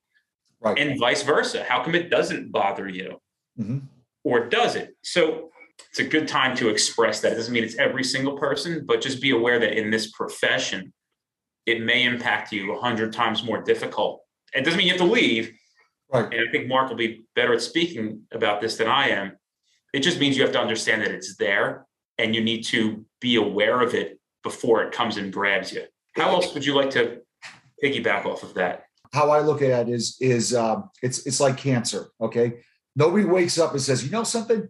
[0.61, 0.77] Right.
[0.77, 1.63] And vice versa.
[1.63, 3.19] How come it doesn't bother you?
[3.59, 3.79] Mm-hmm.
[4.23, 4.95] Or does it?
[5.03, 5.49] So
[5.89, 7.31] it's a good time to express that.
[7.31, 10.93] It doesn't mean it's every single person, but just be aware that in this profession,
[11.65, 14.21] it may impact you a hundred times more difficult.
[14.53, 15.53] It doesn't mean you have to leave.
[16.11, 16.25] Right.
[16.33, 19.37] And I think Mark will be better at speaking about this than I am.
[19.93, 21.85] It just means you have to understand that it's there
[22.17, 25.83] and you need to be aware of it before it comes and grabs you.
[26.15, 27.21] How else would you like to
[27.83, 28.85] piggyback off of that?
[29.11, 32.09] How I look at it is is um, it's it's like cancer.
[32.19, 32.59] Okay,
[32.95, 34.67] nobody wakes up and says, you know something,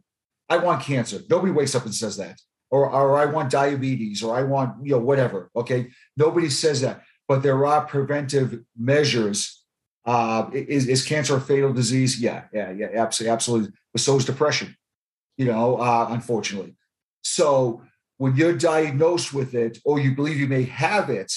[0.50, 1.20] I want cancer.
[1.30, 2.40] Nobody wakes up and says that.
[2.72, 5.50] or, or I want diabetes, or I want, you know, whatever.
[5.56, 5.90] Okay.
[6.18, 9.64] Nobody says that, but there are preventive measures.
[10.06, 12.20] Uh, is, is cancer a fatal disease?
[12.20, 13.72] Yeah, yeah, yeah, absolutely, absolutely.
[13.94, 14.76] But so is depression,
[15.38, 16.76] you know, uh, unfortunately.
[17.24, 17.82] So
[18.18, 21.34] when you're diagnosed with it, or you believe you may have it,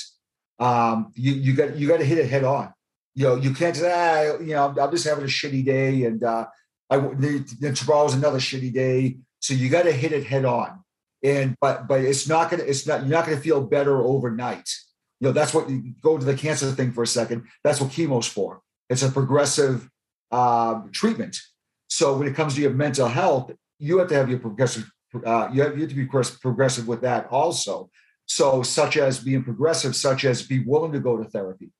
[0.58, 2.72] um, you, you got you got to hit it head on.
[3.14, 6.22] You know, you can't say, ah, you know, I'm just having a shitty day, and
[6.24, 6.46] uh,
[6.88, 9.18] I then tomorrow's another shitty day.
[9.40, 10.82] So you got to hit it head on.
[11.24, 14.68] And but but it's not gonna it's not you're not gonna feel better overnight.
[15.20, 17.44] You know that's what you go to the cancer thing for a second.
[17.62, 18.60] That's what chemo's for.
[18.90, 19.88] It's a progressive
[20.32, 21.38] uh, treatment.
[21.88, 24.90] So when it comes to your mental health, you have to have your progressive.
[25.14, 27.90] Uh, you, have, you have to be progressive with that also.
[28.26, 31.70] So such as being progressive, such as be willing to go to therapy.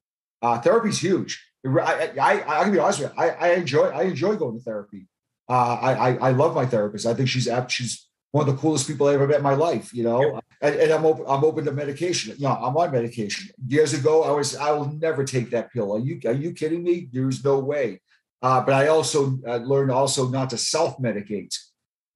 [0.43, 1.43] Uh, therapy is huge.
[1.65, 3.23] I, I, I, I can be honest with you.
[3.23, 5.07] I, I enjoy I enjoy going to therapy.
[5.49, 7.07] Uh, I, I, I love my therapist.
[7.07, 9.95] I think she's she's one of the coolest people I ever met in my life.
[9.95, 12.35] You know, and, and, I'm open I'm open to medication.
[12.37, 13.51] You know, I'm on medication.
[13.67, 15.93] Years ago, I was I will never take that pill.
[15.93, 17.09] Are you are you kidding me?
[17.13, 18.01] There's no way.
[18.41, 21.57] Uh, but I also uh, learned also not to self medicate.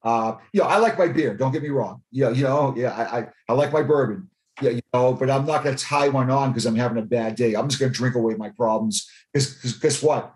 [0.03, 1.35] Uh, you know, I like my beer.
[1.35, 2.01] Don't get me wrong.
[2.11, 4.29] Yeah, you know, yeah, I, I, I like my bourbon.
[4.61, 7.05] Yeah, you know, but I'm not going to tie one on because I'm having a
[7.05, 7.53] bad day.
[7.53, 9.07] I'm just going to drink away my problems.
[9.33, 10.33] Because guess what?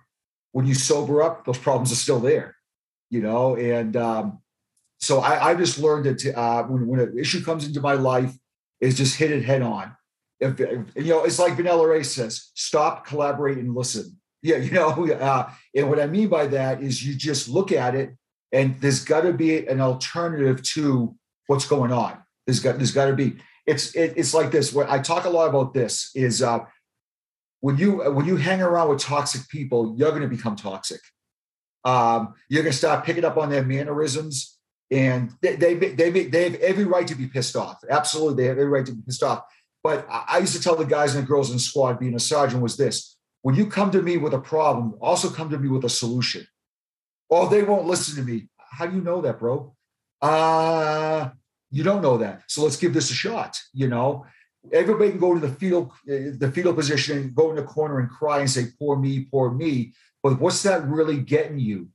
[0.52, 2.56] When you sober up, those problems are still there
[3.12, 4.40] you know, and um,
[5.00, 8.34] so I, I just learned that uh, when, when an issue comes into my life,
[8.80, 9.96] is just hit it head on.
[10.40, 14.18] If, if, you know, it's like Vanilla Ray says, stop, collaborate, and listen.
[14.44, 17.94] Yeah, you know, uh, and what I mean by that is you just look at
[17.94, 18.18] it,
[18.52, 21.16] and there's got to be an alternative to
[21.46, 22.18] what's going on.
[22.48, 23.36] There's got there's got to be.
[23.72, 24.74] It's it, it's like this.
[24.74, 26.60] What I talk a lot about this is uh,
[27.62, 31.02] when you when you hang around with toxic people, you're going to become toxic.
[31.86, 34.58] Um, you're going to start picking up on their mannerisms,
[34.92, 37.78] and they, they they they have every right to be pissed off.
[37.90, 39.44] Absolutely, they have every right to be pissed off.
[39.84, 42.62] But I used to tell the guys and the girls in squad, being a sergeant,
[42.62, 45.86] was this: when you come to me with a problem, also come to me with
[45.86, 46.46] a solution.
[47.30, 48.50] Oh, they won't listen to me.
[48.58, 49.76] How do you know that, bro?
[50.22, 51.30] Uh,
[51.72, 52.44] you don't know that.
[52.48, 53.58] So let's give this a shot.
[53.74, 54.26] You know,
[54.72, 58.00] everybody can go to the fetal eh, the fetal position and go in the corner
[58.00, 61.90] and cry and say, "Poor me, poor me." But what's that really getting you?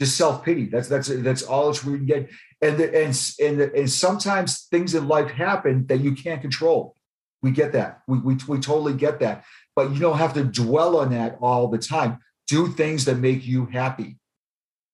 [0.00, 0.66] Just self pity.
[0.66, 2.30] That's that's that's all it's really get.
[2.62, 6.96] And the, and and the, and sometimes things in life happen that you can't control.
[7.42, 8.00] We get that.
[8.06, 9.44] We, we we totally get that.
[9.76, 12.18] But you don't have to dwell on that all the time.
[12.46, 14.18] Do things that make you happy.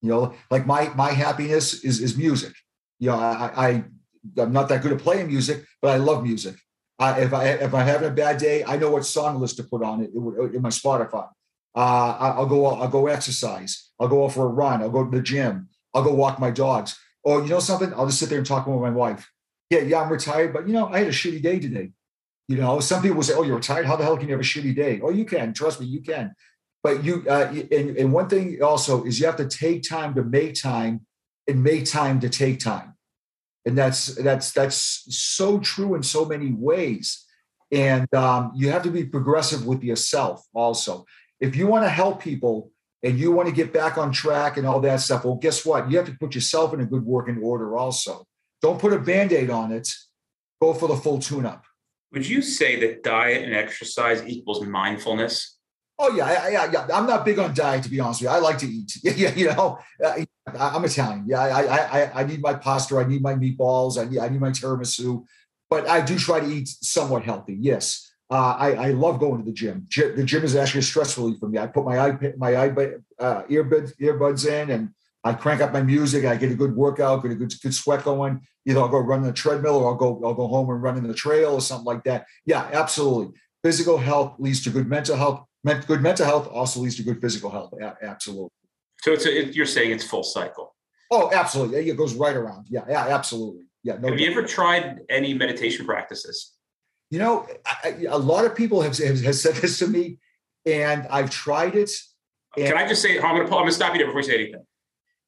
[0.01, 2.53] You know, like my my happiness is is music.
[3.01, 3.83] You know, I, I
[4.37, 6.55] I'm not that good at playing music, but I love music.
[6.99, 9.63] I, if I if I'm having a bad day, I know what song list to
[9.63, 11.27] put on it in my Spotify.
[11.75, 12.67] Uh, I'll go.
[12.67, 13.89] I'll go exercise.
[13.99, 14.81] I'll go out for a run.
[14.81, 15.67] I'll go to the gym.
[15.93, 16.97] I'll go walk my dogs.
[17.23, 17.93] Or you know something?
[17.93, 19.29] I'll just sit there and talk with my wife.
[19.71, 21.91] Yeah, yeah, I'm retired, but you know, I had a shitty day today.
[22.47, 23.85] You know, some people say, "Oh, you're retired?
[23.87, 25.53] How the hell can you have a shitty day?" Oh, you can.
[25.53, 26.33] Trust me, you can.
[26.83, 30.23] But you, uh, and, and one thing also is you have to take time to
[30.23, 31.05] make time,
[31.51, 32.95] and make time to take time,
[33.65, 37.25] and that's that's that's so true in so many ways.
[37.71, 41.05] And um, you have to be progressive with yourself also
[41.41, 42.71] if you want to help people
[43.03, 45.89] and you want to get back on track and all that stuff, well, guess what?
[45.89, 48.25] You have to put yourself in a good working order also.
[48.61, 49.89] Don't put a band aid on it.
[50.61, 51.65] Go for the full tune up.
[52.13, 55.57] Would you say that diet and exercise equals mindfulness?
[55.97, 56.87] Oh yeah, yeah, yeah.
[56.93, 58.35] I'm not big on diet to be honest with you.
[58.35, 58.93] I like to eat.
[59.03, 61.25] Yeah, you know, uh, I'm Italian.
[61.27, 62.97] Yeah, I, I, I need my pasta.
[62.97, 63.99] I need my meatballs.
[63.99, 65.23] I need, I need my tiramisu.
[65.69, 67.57] But I do try to eat somewhat healthy.
[67.59, 69.87] Yes, uh, I, I, love going to the gym.
[69.95, 71.59] the gym is actually a stress relief for me.
[71.59, 74.89] I put my iPad, my iPad, uh, earbuds, earbuds in, and
[75.23, 76.25] I crank up my music.
[76.25, 78.41] I get a good workout, get a good, good sweat going.
[78.65, 80.97] Either I'll go run on the treadmill, or I'll go, I'll go home and run
[80.97, 82.25] in the trail, or something like that.
[82.45, 83.37] Yeah, absolutely.
[83.63, 85.45] Physical health leads to good mental health.
[85.65, 87.73] Good mental health also leads to good physical health.
[88.01, 88.49] Absolutely.
[89.01, 90.75] So it's a, you're saying it's full cycle.
[91.09, 91.89] Oh, absolutely.
[91.89, 92.67] It goes right around.
[92.69, 93.65] Yeah, yeah, absolutely.
[93.83, 93.97] Yeah.
[93.97, 96.53] No Have you ever tried any meditation practices?
[97.09, 100.19] You know, I, a lot of people have, have, have, said this to me,
[100.65, 101.91] and I've tried it.
[102.55, 104.27] Can I just say, I'm going to I'm going to stop you there before you
[104.27, 104.65] say anything.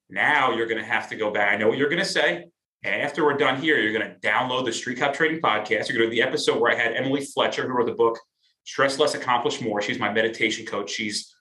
[0.09, 1.51] Now you're going to have to go back.
[1.51, 2.45] I know what you're going to say.
[2.83, 5.89] And after we're done here, you're going to download the Street Cop Training Podcast.
[5.89, 8.19] You're going to do the episode where I had Emily Fletcher, who wrote the book
[8.65, 9.81] Stress Less, Accomplish More.
[9.81, 10.91] She's my meditation coach.
[10.91, 11.32] She's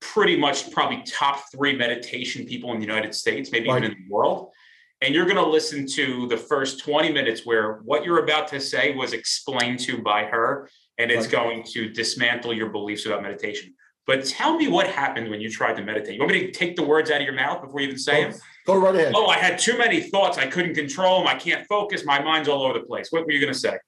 [0.00, 3.82] pretty much probably top three meditation people in the United States, maybe right.
[3.82, 4.50] even in the world
[5.02, 8.58] and you're going to listen to the first 20 minutes where what you're about to
[8.58, 13.74] say was explained to by her and it's going to dismantle your beliefs about meditation
[14.06, 16.76] but tell me what happened when you tried to meditate you want me to take
[16.76, 18.34] the words out of your mouth before you even say them
[18.66, 19.12] Go right ahead.
[19.14, 20.38] Oh, I had too many thoughts.
[20.38, 21.28] I couldn't control them.
[21.28, 22.04] I can't focus.
[22.04, 23.12] My mind's all over the place.
[23.12, 23.78] What were you going to say?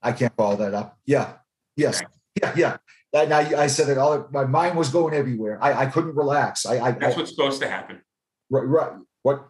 [0.00, 0.96] I can't follow that up.
[1.04, 1.32] Yeah.
[1.74, 2.00] Yes.
[2.00, 2.06] Okay.
[2.40, 2.52] Yeah.
[2.56, 2.76] Yeah.
[3.14, 4.28] And I, I said that all.
[4.30, 5.62] My mind was going everywhere.
[5.62, 6.66] I, I couldn't relax.
[6.66, 8.02] I, I, That's what's supposed to happen.
[8.50, 8.92] right, right.
[9.22, 9.48] What?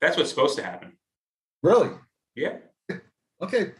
[0.00, 0.92] That's what's supposed to happen.
[1.62, 1.90] Really?
[2.34, 2.56] Yeah.
[3.42, 3.72] Okay.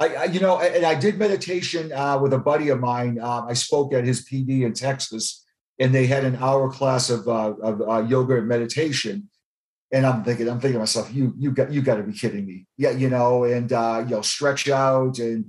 [0.00, 3.20] I, I you know, and I did meditation uh, with a buddy of mine.
[3.20, 5.44] Um, I spoke at his PD in Texas,
[5.78, 9.28] and they had an hour class of, uh, of uh, yoga and meditation.
[9.92, 12.44] And I'm thinking, I'm thinking to myself, you you got you got to be kidding
[12.44, 12.66] me.
[12.76, 15.46] Yeah, you know, and uh, you know, stretch out and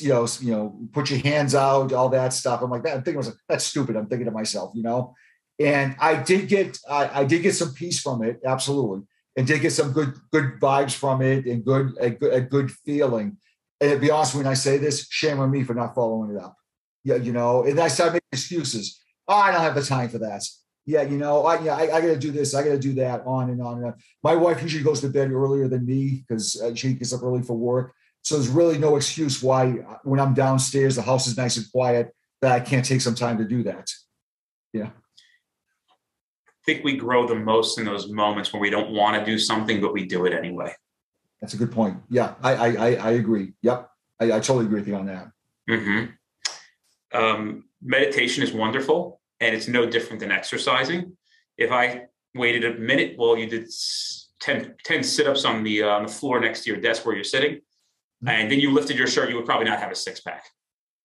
[0.00, 2.62] you know, you know, put your hands out, all that stuff.
[2.62, 2.96] I'm like that.
[2.96, 3.96] I'm thinking, was like, that's stupid.
[3.96, 5.14] I'm thinking to myself, you know,
[5.58, 9.06] and I did get I, I did get some peace from it, absolutely,
[9.36, 12.70] and did get some good good vibes from it and good a good a good
[12.70, 13.36] feeling.
[13.80, 16.42] And to be honest, when I say this, shame on me for not following it
[16.42, 16.56] up.
[17.04, 19.00] Yeah, you know, and I started making excuses.
[19.28, 20.42] Oh, I don't have the time for that.
[20.86, 22.94] Yeah, you know, I yeah, I, I got to do this, I got to do
[22.94, 23.94] that, on and on and on.
[24.22, 27.42] My wife usually goes to bed earlier than me because uh, she gets up early
[27.42, 27.94] for work.
[28.24, 29.72] So there's really no excuse why,
[30.02, 33.36] when I'm downstairs, the house is nice and quiet, that I can't take some time
[33.36, 33.90] to do that.
[34.72, 34.86] Yeah.
[36.48, 39.38] I think we grow the most in those moments when we don't want to do
[39.38, 40.72] something, but we do it anyway.
[41.42, 41.98] That's a good point.
[42.08, 43.52] Yeah, I I I, I agree.
[43.60, 45.26] Yep, I, I totally agree with you on that.
[45.68, 46.04] hmm
[47.12, 51.14] Um, meditation is wonderful, and it's no different than exercising.
[51.58, 55.88] If I waited a minute while you did s- 10, 10 sit-ups on the uh,
[55.90, 57.60] on the floor next to your desk where you're sitting,
[58.26, 60.44] and then you lifted your shirt, you would probably not have a six pack.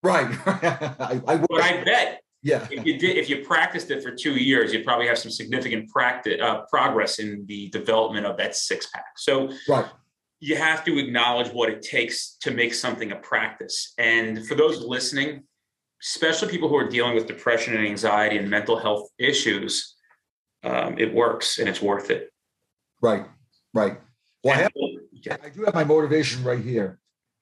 [0.03, 0.27] Right.
[0.45, 1.61] I, I But.
[1.61, 2.65] I bet Yeah.
[2.71, 5.89] if you did, if you practiced it for two years, you'd probably have some significant
[5.89, 9.05] practice uh, progress in the development of that six pack.
[9.17, 9.85] So Right.
[10.39, 13.93] you have to acknowledge what it takes to make something a practice.
[13.97, 15.43] And for those listening,
[16.01, 19.95] especially people who are dealing with depression and anxiety and mental health issues,
[20.63, 22.31] um, it works and it's worth it.
[23.01, 23.25] Right.
[23.73, 23.99] Right.
[24.43, 24.71] Well, I have.
[25.43, 26.99] I do have my motivation right here.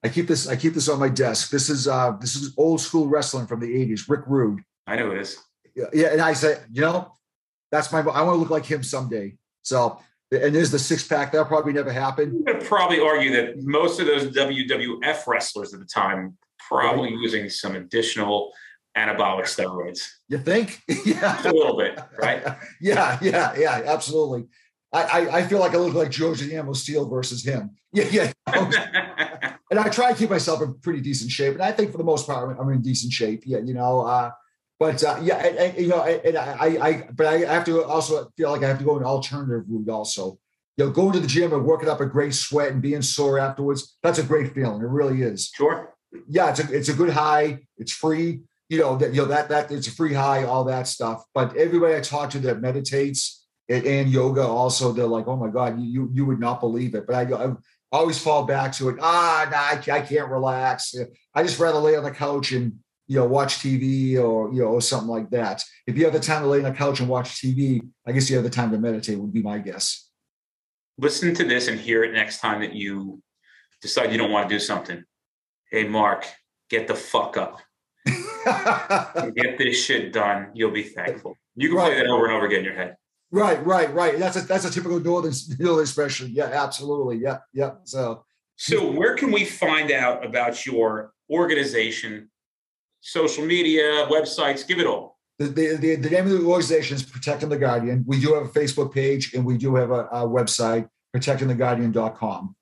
[0.07, 0.47] I keep this.
[0.47, 1.49] I keep this on my desk.
[1.49, 4.07] This is uh this is old school wrestling from the '80s.
[4.07, 4.61] Rick Rude.
[4.87, 5.37] I know it is.
[5.75, 6.07] Yeah.
[6.13, 7.11] And I say, you know,
[7.71, 7.99] that's my.
[7.99, 9.35] I want to look like him someday.
[9.63, 9.99] So,
[10.31, 11.33] and there's the six pack.
[11.33, 12.29] That'll probably never happen.
[12.29, 16.37] I'm going to probably argue that most of those WWF wrestlers at the time
[16.69, 18.53] probably using some additional
[18.97, 20.07] anabolic steroids.
[20.29, 20.81] You think?
[21.05, 22.43] Yeah, a little bit, right?
[22.81, 23.19] Yeah.
[23.21, 23.53] Yeah.
[23.57, 23.81] Yeah.
[23.85, 24.45] Absolutely.
[24.93, 27.71] I, I, I feel like I look like George Amo Steele versus him.
[27.93, 28.31] Yeah.
[28.47, 29.53] Yeah.
[29.69, 31.53] And I try to keep myself in pretty decent shape.
[31.53, 33.43] And I think for the most part, I'm in decent shape.
[33.45, 34.01] Yeah, you know.
[34.01, 34.31] Uh,
[34.79, 38.31] but uh, yeah, and, and, you know, and I, I, but I have to also
[38.37, 39.89] feel like I have to go an alternative route.
[39.89, 40.37] Also,
[40.77, 43.39] you know, going to the gym and working up a great sweat and being sore
[43.39, 43.97] afterwards.
[44.03, 44.81] That's a great feeling.
[44.81, 45.49] It really is.
[45.53, 45.95] sure.
[46.29, 47.59] Yeah, it's a it's a good high.
[47.77, 48.41] It's free.
[48.69, 50.43] You know that you know that that it's a free high.
[50.43, 51.23] All that stuff.
[51.33, 55.49] But everybody I talk to that meditates and, and yoga also, they're like, oh my
[55.49, 57.05] god, you you, you would not believe it.
[57.05, 57.53] But I, I
[57.91, 58.97] always fall back to it.
[59.01, 60.93] Ah, nah, I, can't- I can't relax.
[61.33, 62.73] I just rather lay on the couch and
[63.07, 65.63] you know watch TV or you know or something like that.
[65.85, 68.29] If you have the time to lay on the couch and watch TV, I guess
[68.29, 69.17] you have the time to meditate.
[69.17, 70.09] Would be my guess.
[70.97, 73.21] Listen to this and hear it next time that you
[73.81, 75.03] decide you don't want to do something.
[75.71, 76.25] Hey, Mark,
[76.69, 77.59] get the fuck up.
[79.35, 80.47] Get this shit done.
[80.53, 81.35] You'll be thankful.
[81.55, 81.97] You can play Right.
[81.97, 82.95] that over and over again in your head.
[83.31, 84.17] Right, right, right.
[84.17, 86.29] That's a that's a typical northern northern expression.
[86.31, 87.17] Yeah, absolutely.
[87.17, 87.71] Yeah, yeah.
[87.83, 88.25] So
[88.55, 92.29] So, where can we find out about your organization,
[93.01, 94.67] social media, websites?
[94.67, 95.17] Give it all.
[95.39, 98.03] the, the, the, the name of the organization is Protecting the Guardian.
[98.07, 102.55] We do have a Facebook page and we do have a, a website, protectingtheguardian.com.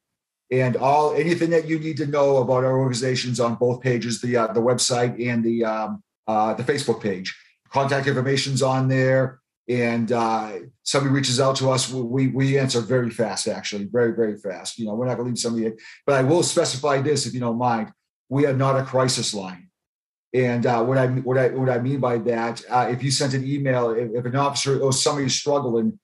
[0.52, 4.38] And all anything that you need to know about our organizations on both pages, the
[4.38, 7.36] uh, the website and the um, uh, the Facebook page.
[7.70, 9.40] Contact information's on there.
[9.68, 14.38] And uh, somebody reaches out to us, we we answer very fast, actually, very very
[14.38, 14.78] fast.
[14.78, 15.76] You know, we're not going to leave somebody.
[16.06, 17.92] But I will specify this, if you don't mind,
[18.30, 19.70] we are not a crisis line.
[20.36, 23.34] And uh, what I what I what I mean by that, uh, if you sent
[23.34, 25.98] an email, if, if an officer or somebody's struggling,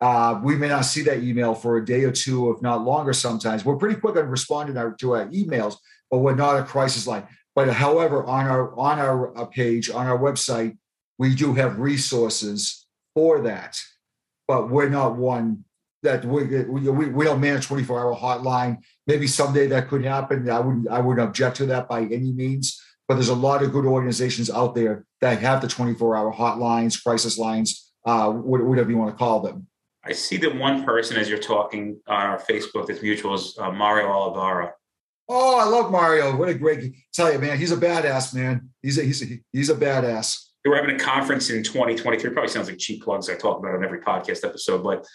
[0.00, 3.12] uh, we may not see that email for a day or two, if not longer.
[3.12, 5.76] Sometimes we're pretty quick on responding our, to our emails,
[6.10, 7.26] but we're not a crisis line.
[7.54, 10.76] But however, on our on our uh, page on our website,
[11.18, 12.79] we do have resources
[13.14, 13.80] for that,
[14.46, 15.64] but we're not one
[16.02, 18.78] that we we, we don't manage 24 hour hotline.
[19.06, 20.48] Maybe someday that could happen.
[20.48, 22.80] I wouldn't I wouldn't object to that by any means
[23.10, 27.02] but there's a lot of good organizations out there that have the 24 hour hotlines,
[27.02, 29.66] crisis lines, uh, whatever you want to call them.
[30.04, 33.72] I see that one person as you're talking on our Facebook that's mutual is uh,
[33.72, 34.74] Mario Oliveira.
[35.28, 36.36] Oh, I love Mario.
[36.36, 37.58] What a great tell you, man.
[37.58, 38.70] He's a badass, man.
[38.80, 40.46] He's a he's a, he's a badass.
[40.64, 42.30] We're having a conference in 2023.
[42.30, 45.06] Probably sounds like cheap plugs I talk about on every podcast episode, but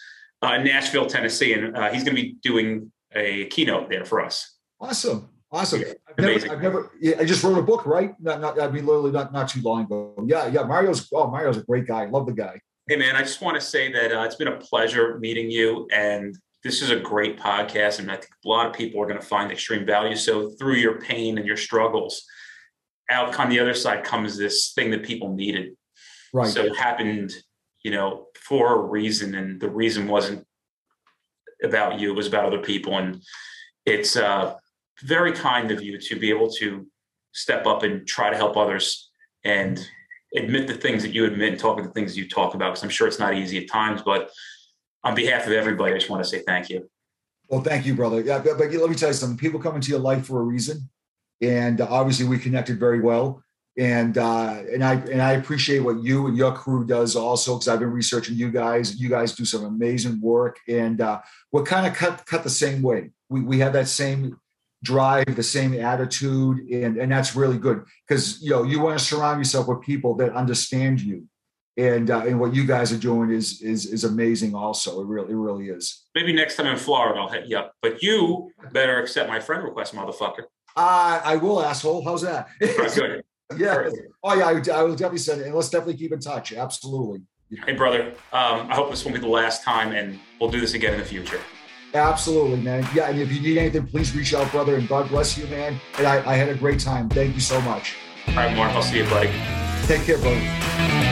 [0.41, 4.58] uh, Nashville, Tennessee, and uh, he's going to be doing a keynote there for us.
[4.80, 5.30] Awesome.
[5.52, 5.82] Awesome.
[5.82, 6.52] Yeah, I've never.
[6.52, 8.14] I've never, yeah, I just wrote a book, right?
[8.20, 10.16] Not, not, I mean, literally not, not too long ago.
[10.26, 10.48] Yeah.
[10.48, 10.64] Yeah.
[10.64, 12.06] Mario's, oh, Mario's a great guy.
[12.06, 12.60] Love the guy.
[12.88, 15.88] Hey, man, I just want to say that uh, it's been a pleasure meeting you,
[15.91, 19.20] and this is a great podcast, and I think a lot of people are going
[19.20, 20.16] to find extreme value.
[20.16, 22.26] So through your pain and your struggles,
[23.10, 25.76] out on the other side comes this thing that people needed.
[26.34, 26.47] Right.
[26.47, 27.32] So it happened,
[27.84, 30.45] you know, for a reason, and the reason wasn't
[31.64, 32.97] about you; it was about other people.
[32.97, 33.22] And
[33.86, 34.56] it's uh,
[35.01, 36.88] very kind of you to be able to
[37.34, 39.10] step up and try to help others
[39.43, 39.86] and
[40.36, 42.72] admit the things that you admit and talk about the things you talk about.
[42.72, 44.32] Because I'm sure it's not easy at times, but
[45.03, 46.89] on behalf of everybody, I just want to say thank you.
[47.47, 48.22] Well, thank you, brother.
[48.22, 49.38] Yeah, but, but let me tell you something.
[49.38, 50.89] People come into your life for a reason,
[51.42, 53.42] and uh, obviously we connected very well.
[53.78, 57.68] And uh, and I and I appreciate what you and your crew does also because
[57.68, 58.98] I've been researching you guys.
[58.98, 61.20] You guys do some amazing work, and uh,
[61.52, 63.12] we're kind of cut cut the same way.
[63.28, 64.40] We we have that same
[64.82, 69.04] drive, the same attitude, and and that's really good because you know you want to
[69.04, 71.28] surround yourself with people that understand you,
[71.76, 74.56] and uh, and what you guys are doing is is is amazing.
[74.56, 76.06] Also, it really it really is.
[76.16, 77.74] Maybe next time in Florida, I'll hit you up.
[77.82, 80.46] But you better accept my friend request, motherfucker.
[80.76, 82.03] Uh, I will, asshole.
[82.03, 82.49] How's that?
[82.59, 83.23] Good.
[83.57, 83.89] yeah.
[84.23, 84.47] Oh, yeah.
[84.47, 85.47] I, I will definitely send it.
[85.47, 86.53] And let's definitely keep in touch.
[86.53, 87.21] Absolutely.
[87.65, 88.13] Hey, brother.
[88.34, 90.99] Um, I hope this won't be the last time, and we'll do this again in
[90.99, 91.39] the future.
[91.93, 92.86] Absolutely, man.
[92.93, 93.09] Yeah.
[93.09, 94.76] And if you need anything, please reach out, brother.
[94.76, 95.80] And God bless you, man.
[95.97, 97.07] And I, I had a great time.
[97.07, 97.95] Thank you so much.
[98.28, 98.71] All right, Mark.
[98.73, 99.32] I'll see you, buddy.
[99.86, 101.05] Take care, brother.